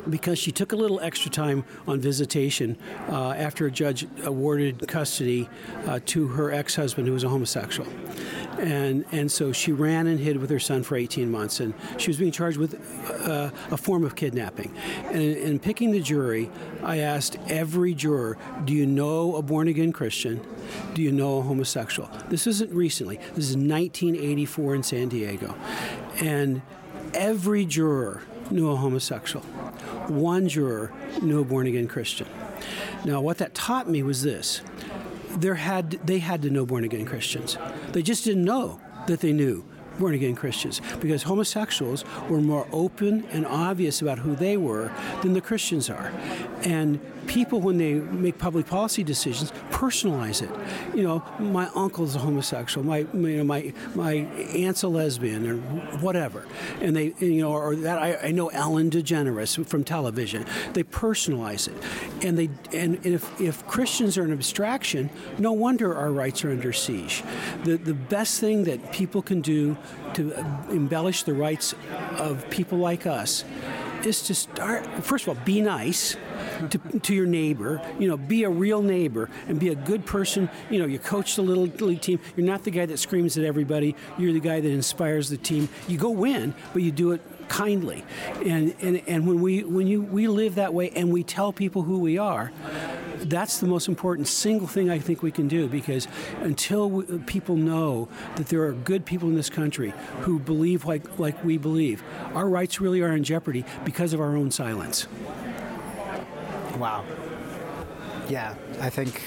because 0.08 0.38
she 0.38 0.50
took 0.50 0.72
a 0.72 0.76
little 0.76 0.98
extra 1.00 1.30
time 1.30 1.62
on 1.86 2.00
visitation 2.00 2.78
uh, 3.10 3.32
after 3.32 3.66
a 3.66 3.70
judge 3.70 4.06
awarded 4.24 4.88
custody 4.88 5.46
uh, 5.86 6.00
to 6.06 6.28
her 6.28 6.50
ex 6.50 6.74
husband, 6.74 7.06
who 7.06 7.12
was 7.12 7.24
a 7.24 7.28
homosexual. 7.28 7.86
And 8.60 9.04
and 9.10 9.32
so 9.32 9.52
she 9.52 9.72
ran 9.72 10.06
and 10.06 10.20
hid 10.20 10.36
with 10.36 10.50
her 10.50 10.58
son 10.58 10.82
for 10.82 10.96
18 10.96 11.30
months, 11.30 11.60
and 11.60 11.74
she 11.98 12.10
was 12.10 12.18
being 12.18 12.32
charged 12.32 12.58
with 12.58 12.74
uh, 13.26 13.50
a 13.70 13.76
form 13.76 14.04
of 14.04 14.14
kidnapping. 14.14 14.72
And 15.06 15.22
in, 15.22 15.36
in 15.36 15.58
picking 15.58 15.92
the 15.92 16.00
jury, 16.00 16.50
I 16.82 16.98
asked 16.98 17.36
every 17.48 17.94
juror, 17.94 18.36
"Do 18.64 18.72
you 18.72 18.86
know 18.86 19.36
a 19.36 19.42
born 19.42 19.68
again 19.68 19.92
Christian? 19.92 20.40
Do 20.94 21.02
you 21.02 21.12
know 21.12 21.38
a 21.38 21.42
homosexual?" 21.42 22.10
This 22.28 22.46
isn't 22.46 22.72
recently. 22.72 23.16
This 23.34 23.48
is 23.48 23.56
1984 23.56 24.74
in 24.74 24.82
San 24.82 25.08
Diego, 25.08 25.56
and 26.20 26.62
every 27.14 27.64
juror 27.64 28.22
knew 28.50 28.70
a 28.70 28.76
homosexual. 28.76 29.44
One 30.08 30.48
juror 30.48 30.92
knew 31.22 31.40
a 31.40 31.44
born 31.44 31.66
again 31.66 31.88
Christian. 31.88 32.26
Now, 33.04 33.20
what 33.20 33.38
that 33.38 33.54
taught 33.54 33.88
me 33.88 34.02
was 34.02 34.22
this 34.22 34.60
there 35.38 35.54
had 35.54 35.92
they 36.04 36.18
had 36.18 36.42
to 36.42 36.50
know 36.50 36.66
born 36.66 36.84
again 36.84 37.04
Christians. 37.04 37.56
They 37.92 38.02
just 38.02 38.24
didn't 38.24 38.44
know 38.44 38.80
that 39.06 39.20
they 39.20 39.32
knew 39.32 39.64
born 39.98 40.14
again 40.14 40.34
Christians 40.34 40.80
because 41.00 41.24
homosexuals 41.24 42.04
were 42.28 42.40
more 42.40 42.66
open 42.72 43.24
and 43.30 43.46
obvious 43.46 44.02
about 44.02 44.18
who 44.20 44.34
they 44.34 44.56
were 44.56 44.92
than 45.22 45.32
the 45.32 45.40
Christians 45.40 45.90
are. 45.90 46.12
And 46.62 47.00
people, 47.30 47.60
when 47.60 47.78
they 47.78 47.94
make 47.94 48.38
public 48.38 48.66
policy 48.66 49.04
decisions, 49.04 49.52
personalize 49.70 50.42
it. 50.42 50.50
You 50.96 51.04
know, 51.04 51.24
my 51.38 51.70
uncle's 51.74 52.16
a 52.16 52.18
homosexual, 52.18 52.84
my 52.86 52.98
you 52.98 53.38
know 53.38 53.44
my 53.44 53.72
my 53.94 54.12
aunt's 54.12 54.82
a 54.82 54.88
lesbian, 54.88 55.48
or 55.48 55.56
whatever, 55.98 56.46
and 56.80 56.96
they 56.96 57.14
you 57.20 57.42
know, 57.42 57.52
or 57.52 57.76
that 57.76 57.98
I, 57.98 58.16
I 58.16 58.30
know 58.32 58.48
Ellen 58.48 58.90
DeGeneres 58.90 59.64
from 59.66 59.84
television. 59.84 60.44
They 60.72 60.82
personalize 60.82 61.68
it, 61.68 62.24
and 62.24 62.36
they 62.36 62.50
and 62.76 63.04
if 63.06 63.40
if 63.40 63.66
Christians 63.66 64.18
are 64.18 64.24
an 64.24 64.32
abstraction, 64.32 65.08
no 65.38 65.52
wonder 65.52 65.94
our 65.94 66.10
rights 66.10 66.44
are 66.44 66.50
under 66.50 66.72
siege. 66.72 67.22
The 67.64 67.76
the 67.76 67.94
best 67.94 68.40
thing 68.40 68.64
that 68.64 68.92
people 68.92 69.22
can 69.22 69.40
do 69.40 69.76
to 70.14 70.32
embellish 70.70 71.22
the 71.22 71.34
rights 71.34 71.74
of 72.16 72.48
people 72.50 72.78
like 72.78 73.06
us 73.06 73.44
is 74.04 74.22
to 74.22 74.34
start 74.34 74.86
first 75.04 75.26
of 75.26 75.36
all 75.36 75.44
be 75.44 75.60
nice 75.60 76.16
to, 76.70 76.78
to 77.00 77.14
your 77.14 77.26
neighbor. 77.26 77.80
You 77.98 78.08
know, 78.08 78.16
be 78.16 78.44
a 78.44 78.50
real 78.50 78.82
neighbor 78.82 79.30
and 79.48 79.58
be 79.58 79.68
a 79.68 79.74
good 79.74 80.04
person. 80.04 80.50
You 80.68 80.78
know, 80.80 80.86
you 80.86 80.98
coach 80.98 81.36
the 81.36 81.42
little 81.42 81.64
league 81.64 82.00
team. 82.00 82.20
You're 82.36 82.46
not 82.46 82.64
the 82.64 82.70
guy 82.70 82.86
that 82.86 82.98
screams 82.98 83.38
at 83.38 83.44
everybody. 83.44 83.96
You're 84.18 84.32
the 84.32 84.40
guy 84.40 84.60
that 84.60 84.70
inspires 84.70 85.28
the 85.28 85.36
team. 85.36 85.68
You 85.88 85.98
go 85.98 86.10
win, 86.10 86.54
but 86.72 86.82
you 86.82 86.92
do 86.92 87.12
it 87.12 87.22
kindly. 87.50 88.04
And 88.46 88.74
and, 88.80 89.02
and 89.06 89.26
when 89.26 89.42
we 89.42 89.64
when 89.64 89.86
you 89.86 90.00
we 90.00 90.28
live 90.28 90.54
that 90.54 90.72
way 90.72 90.90
and 90.90 91.12
we 91.12 91.22
tell 91.22 91.52
people 91.52 91.82
who 91.82 91.98
we 91.98 92.16
are, 92.16 92.50
that's 93.18 93.58
the 93.58 93.66
most 93.66 93.88
important 93.88 94.28
single 94.28 94.66
thing 94.66 94.88
I 94.88 94.98
think 94.98 95.22
we 95.22 95.30
can 95.30 95.48
do 95.48 95.68
because 95.68 96.08
until 96.40 96.88
we, 96.88 97.18
people 97.18 97.56
know 97.56 98.08
that 98.36 98.46
there 98.46 98.62
are 98.62 98.72
good 98.72 99.04
people 99.04 99.28
in 99.28 99.34
this 99.34 99.50
country 99.50 99.92
who 100.20 100.38
believe 100.38 100.86
like 100.86 101.18
like 101.18 101.44
we 101.44 101.58
believe, 101.58 102.02
our 102.34 102.48
rights 102.48 102.80
really 102.80 103.02
are 103.02 103.12
in 103.12 103.24
jeopardy 103.24 103.64
because 103.84 104.14
of 104.14 104.20
our 104.20 104.34
own 104.34 104.50
silence. 104.50 105.06
Wow. 106.78 107.04
Yeah, 108.28 108.54
I 108.80 108.90
think 108.90 109.20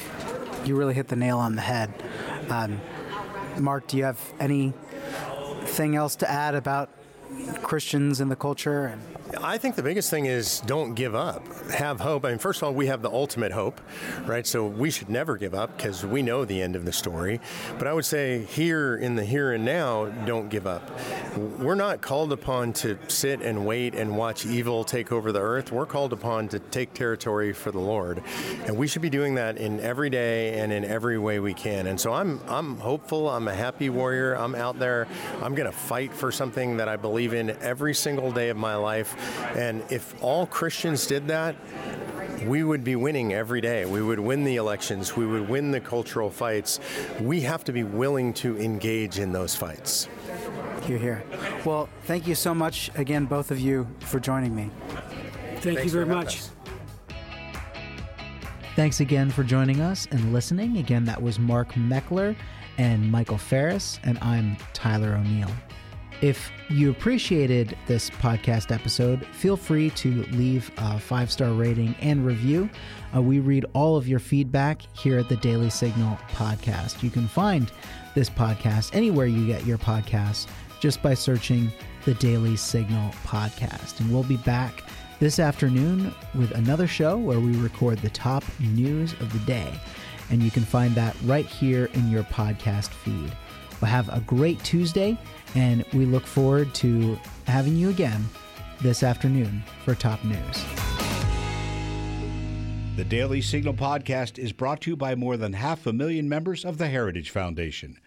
you 0.66 0.78
really 0.78 0.94
hit 0.94 1.10
the 1.10 1.18
nail 1.18 1.38
on 1.38 1.56
the 1.56 1.62
head. 1.62 1.94
Um, 2.50 2.80
Mark, 3.60 3.88
do 3.88 3.98
you 3.98 4.06
have 4.06 4.20
anything 4.40 5.96
else 5.96 6.16
to 6.16 6.32
add 6.32 6.56
about 6.56 6.90
Christians 7.62 8.20
in 8.22 8.30
the 8.30 8.36
culture? 8.36 8.86
And- 8.86 9.02
I 9.42 9.58
think 9.58 9.76
the 9.76 9.84
biggest 9.84 10.10
thing 10.10 10.26
is 10.26 10.62
don't 10.62 10.94
give 10.94 11.16
up. 11.16 11.46
Have 11.72 12.00
hope. 12.00 12.26
I 12.26 12.30
mean, 12.30 12.38
first 12.38 12.62
of 12.62 12.68
all, 12.68 12.74
we 12.74 12.88
have 12.88 13.02
the 13.02 13.12
ultimate 13.12 13.52
hope, 13.52 13.80
right? 14.26 14.46
So 14.46 14.66
we 14.66 14.92
should 14.92 15.10
never 15.10 15.38
give 15.38 15.54
up 15.54 15.76
because 15.76 16.06
we 16.06 16.22
know 16.22 16.46
the 16.46 16.62
end 16.62 16.76
of 16.76 16.86
the 16.86 16.92
story. 16.92 17.40
But 17.78 17.88
I 17.88 17.94
would 17.94 18.06
say 18.06 18.44
here 18.46 18.96
in 18.96 19.16
the 19.16 19.26
here 19.26 19.54
and 19.54 19.66
now, 19.66 20.06
don't 20.26 20.50
give 20.50 20.68
up. 20.68 20.90
We're 21.60 21.76
not 21.76 22.02
called 22.02 22.32
upon 22.32 22.74
to 22.74 22.98
sit 23.08 23.42
and 23.42 23.66
wait 23.66 23.96
and 23.96 24.18
watch 24.18 24.46
evil 24.46 24.84
take 24.84 25.12
over 25.12 25.32
the 25.32 25.42
earth. 25.42 25.72
We're 25.72 25.86
called 25.86 26.14
upon 26.14 26.48
to 26.50 26.60
take 26.60 26.94
territory 26.94 27.54
for 27.54 27.72
the 27.72 27.80
Lord. 27.80 28.22
And 28.66 28.78
we 28.78 28.88
should 28.88 29.02
be 29.02 29.10
doing 29.10 29.36
that 29.36 29.58
in 29.58 29.80
every 29.80 30.10
day 30.10 30.60
and 30.60 30.72
in 30.72 30.86
every 30.86 31.18
way 31.18 31.40
we 31.40 31.54
can. 31.54 31.88
And 31.88 32.00
so 32.00 32.14
I'm 32.14 32.40
I'm 32.48 32.78
hopeful. 32.78 33.30
I'm 33.30 33.48
a 33.48 33.56
happy 33.56 33.90
warrior. 33.90 34.36
I'm 34.36 34.56
out 34.56 34.80
there. 34.80 35.08
I'm 35.42 35.56
going 35.56 35.70
to 35.70 35.78
fight 35.78 36.14
for 36.14 36.32
something 36.32 36.78
that 36.78 36.88
I 36.88 36.96
believe 36.96 37.34
in 37.34 37.52
every 37.62 37.94
single 37.94 38.32
day 38.32 38.50
of 38.50 38.58
my 38.58 38.76
life. 38.76 39.16
And 39.56 39.84
if 39.90 40.16
all 40.22 40.46
Christians 40.46 41.06
did 41.06 41.28
that, 41.28 41.56
we 42.46 42.64
would 42.64 42.84
be 42.84 42.96
winning 42.96 43.34
every 43.34 43.62
day. 43.62 43.86
We 43.86 44.02
would 44.02 44.20
win 44.20 44.44
the 44.44 44.58
elections. 44.58 45.16
We 45.16 45.26
would 45.26 45.48
win 45.48 45.72
the 45.72 45.80
cultural 45.80 46.30
fights. 46.30 46.80
We 47.22 47.42
have 47.42 47.64
to 47.66 47.72
be 47.72 47.84
willing 47.84 48.34
to 48.36 48.58
engage 48.58 49.20
in 49.20 49.32
those 49.32 49.56
fights. 49.56 50.10
You're 50.88 51.00
here. 51.00 51.24
Well, 51.64 51.88
thank 52.04 52.28
you 52.28 52.36
so 52.36 52.54
much 52.54 52.92
again, 52.96 53.26
both 53.26 53.52
of 53.52 53.60
you, 53.60 53.88
for 54.00 54.20
joining 54.20 54.54
me. 54.54 54.70
Thank 55.62 55.78
Thanks 55.78 55.86
you 55.86 55.92
very 55.92 56.06
much. 56.06 56.40
us. 56.40 56.52
Thanks 58.76 59.00
again 59.00 59.30
for 59.30 59.44
joining 59.44 59.82
us 59.82 60.08
and 60.12 60.34
listening. 60.34 60.78
Again, 60.78 61.06
that 61.06 61.22
was 61.22 61.40
Mark 61.40 61.74
Meckler 61.74 62.36
and 62.78 63.10
Michael 63.10 63.38
Farris, 63.38 64.00
and 64.04 64.18
I'm 64.20 64.58
Tyler 64.74 65.14
O'Neill. 65.16 65.52
If 66.24 66.54
you 66.70 66.90
appreciated 66.90 67.76
this 67.86 68.10
podcast 68.10 68.74
episode, 68.74 69.26
feel 69.34 69.58
free 69.58 69.90
to 69.90 70.24
leave 70.32 70.72
a 70.78 70.98
five 70.98 71.30
star 71.30 71.52
rating 71.52 71.96
and 72.00 72.26
review. 72.26 72.70
Uh, 73.14 73.22
we 73.22 73.42
read 73.42 73.66
all 73.74 73.98
of 73.98 74.08
your 74.08 74.20
feedback 74.20 74.84
here 74.94 75.20
at 75.20 75.28
the 75.28 75.36
Daily 75.36 75.70
Signal 75.70 76.18
podcast. 76.30 77.04
You 77.04 77.10
can 77.10 77.28
find 77.28 77.70
this 78.16 78.30
podcast 78.30 78.96
anywhere 78.96 79.26
you 79.26 79.46
get 79.46 79.66
your 79.66 79.78
podcasts 79.78 80.48
just 80.80 81.04
by 81.04 81.14
searching 81.14 81.70
the 82.06 82.14
Daily 82.14 82.56
Signal 82.56 83.12
podcast. 83.26 84.00
And 84.00 84.10
we'll 84.10 84.24
be 84.24 84.38
back 84.38 84.82
this 85.20 85.40
afternoon 85.40 86.16
with 86.36 86.52
another 86.52 86.88
show 86.88 87.18
where 87.18 87.42
we 87.42 87.52
record 87.58 87.98
the 87.98 88.10
top 88.10 88.46
news 88.62 89.12
of 89.20 89.34
the 89.34 89.40
day. 89.40 89.74
And 90.32 90.42
you 90.42 90.52
can 90.52 90.64
find 90.64 90.96
that 90.96 91.18
right 91.26 91.46
here 91.46 91.90
in 91.96 92.10
your 92.10 92.24
podcast 92.24 92.92
feed. 92.92 93.36
Well, 93.82 93.92
have 93.92 94.10
a 94.10 94.22
great 94.22 94.64
Tuesday, 94.64 95.18
and 95.56 95.86
we 95.94 96.06
look 96.06 96.26
forward 96.26 96.74
to 96.76 97.20
having 97.48 97.76
you 97.76 97.90
again 97.90 98.26
this 98.82 99.04
afternoon 99.04 99.64
for 99.84 99.96
top 99.96 100.24
news. 100.24 100.66
The 102.96 103.04
Daily 103.04 103.42
Signal 103.42 103.74
podcast 103.74 104.38
is 104.38 104.52
brought 104.52 104.82
to 104.82 104.92
you 104.92 104.96
by 104.96 105.16
more 105.16 105.36
than 105.36 105.54
half 105.54 105.88
a 105.88 105.94
million 105.94 106.30
members 106.30 106.64
of 106.64 106.78
the 106.78 106.88
Heritage 106.88 107.32
Foundation. 107.32 107.98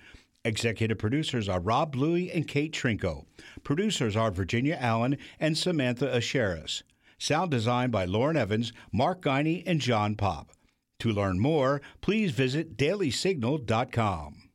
Executive 0.44 0.96
producers 0.96 1.48
are 1.48 1.58
Rob 1.58 1.90
Bluey 1.90 2.30
and 2.30 2.46
Kate 2.46 2.72
Trinko. 2.72 3.24
Producers 3.64 4.14
are 4.14 4.30
Virginia 4.30 4.78
Allen 4.80 5.18
and 5.40 5.58
Samantha 5.58 6.06
Aschieris. 6.06 6.84
Sound 7.18 7.50
design 7.50 7.90
by 7.90 8.04
Lauren 8.04 8.36
Evans, 8.36 8.72
Mark 8.92 9.22
Guiney, 9.22 9.64
and 9.66 9.80
John 9.80 10.14
Pop. 10.14 10.52
To 11.00 11.10
learn 11.10 11.40
more, 11.40 11.82
please 12.00 12.30
visit 12.30 12.76
dailysignal.com. 12.76 14.45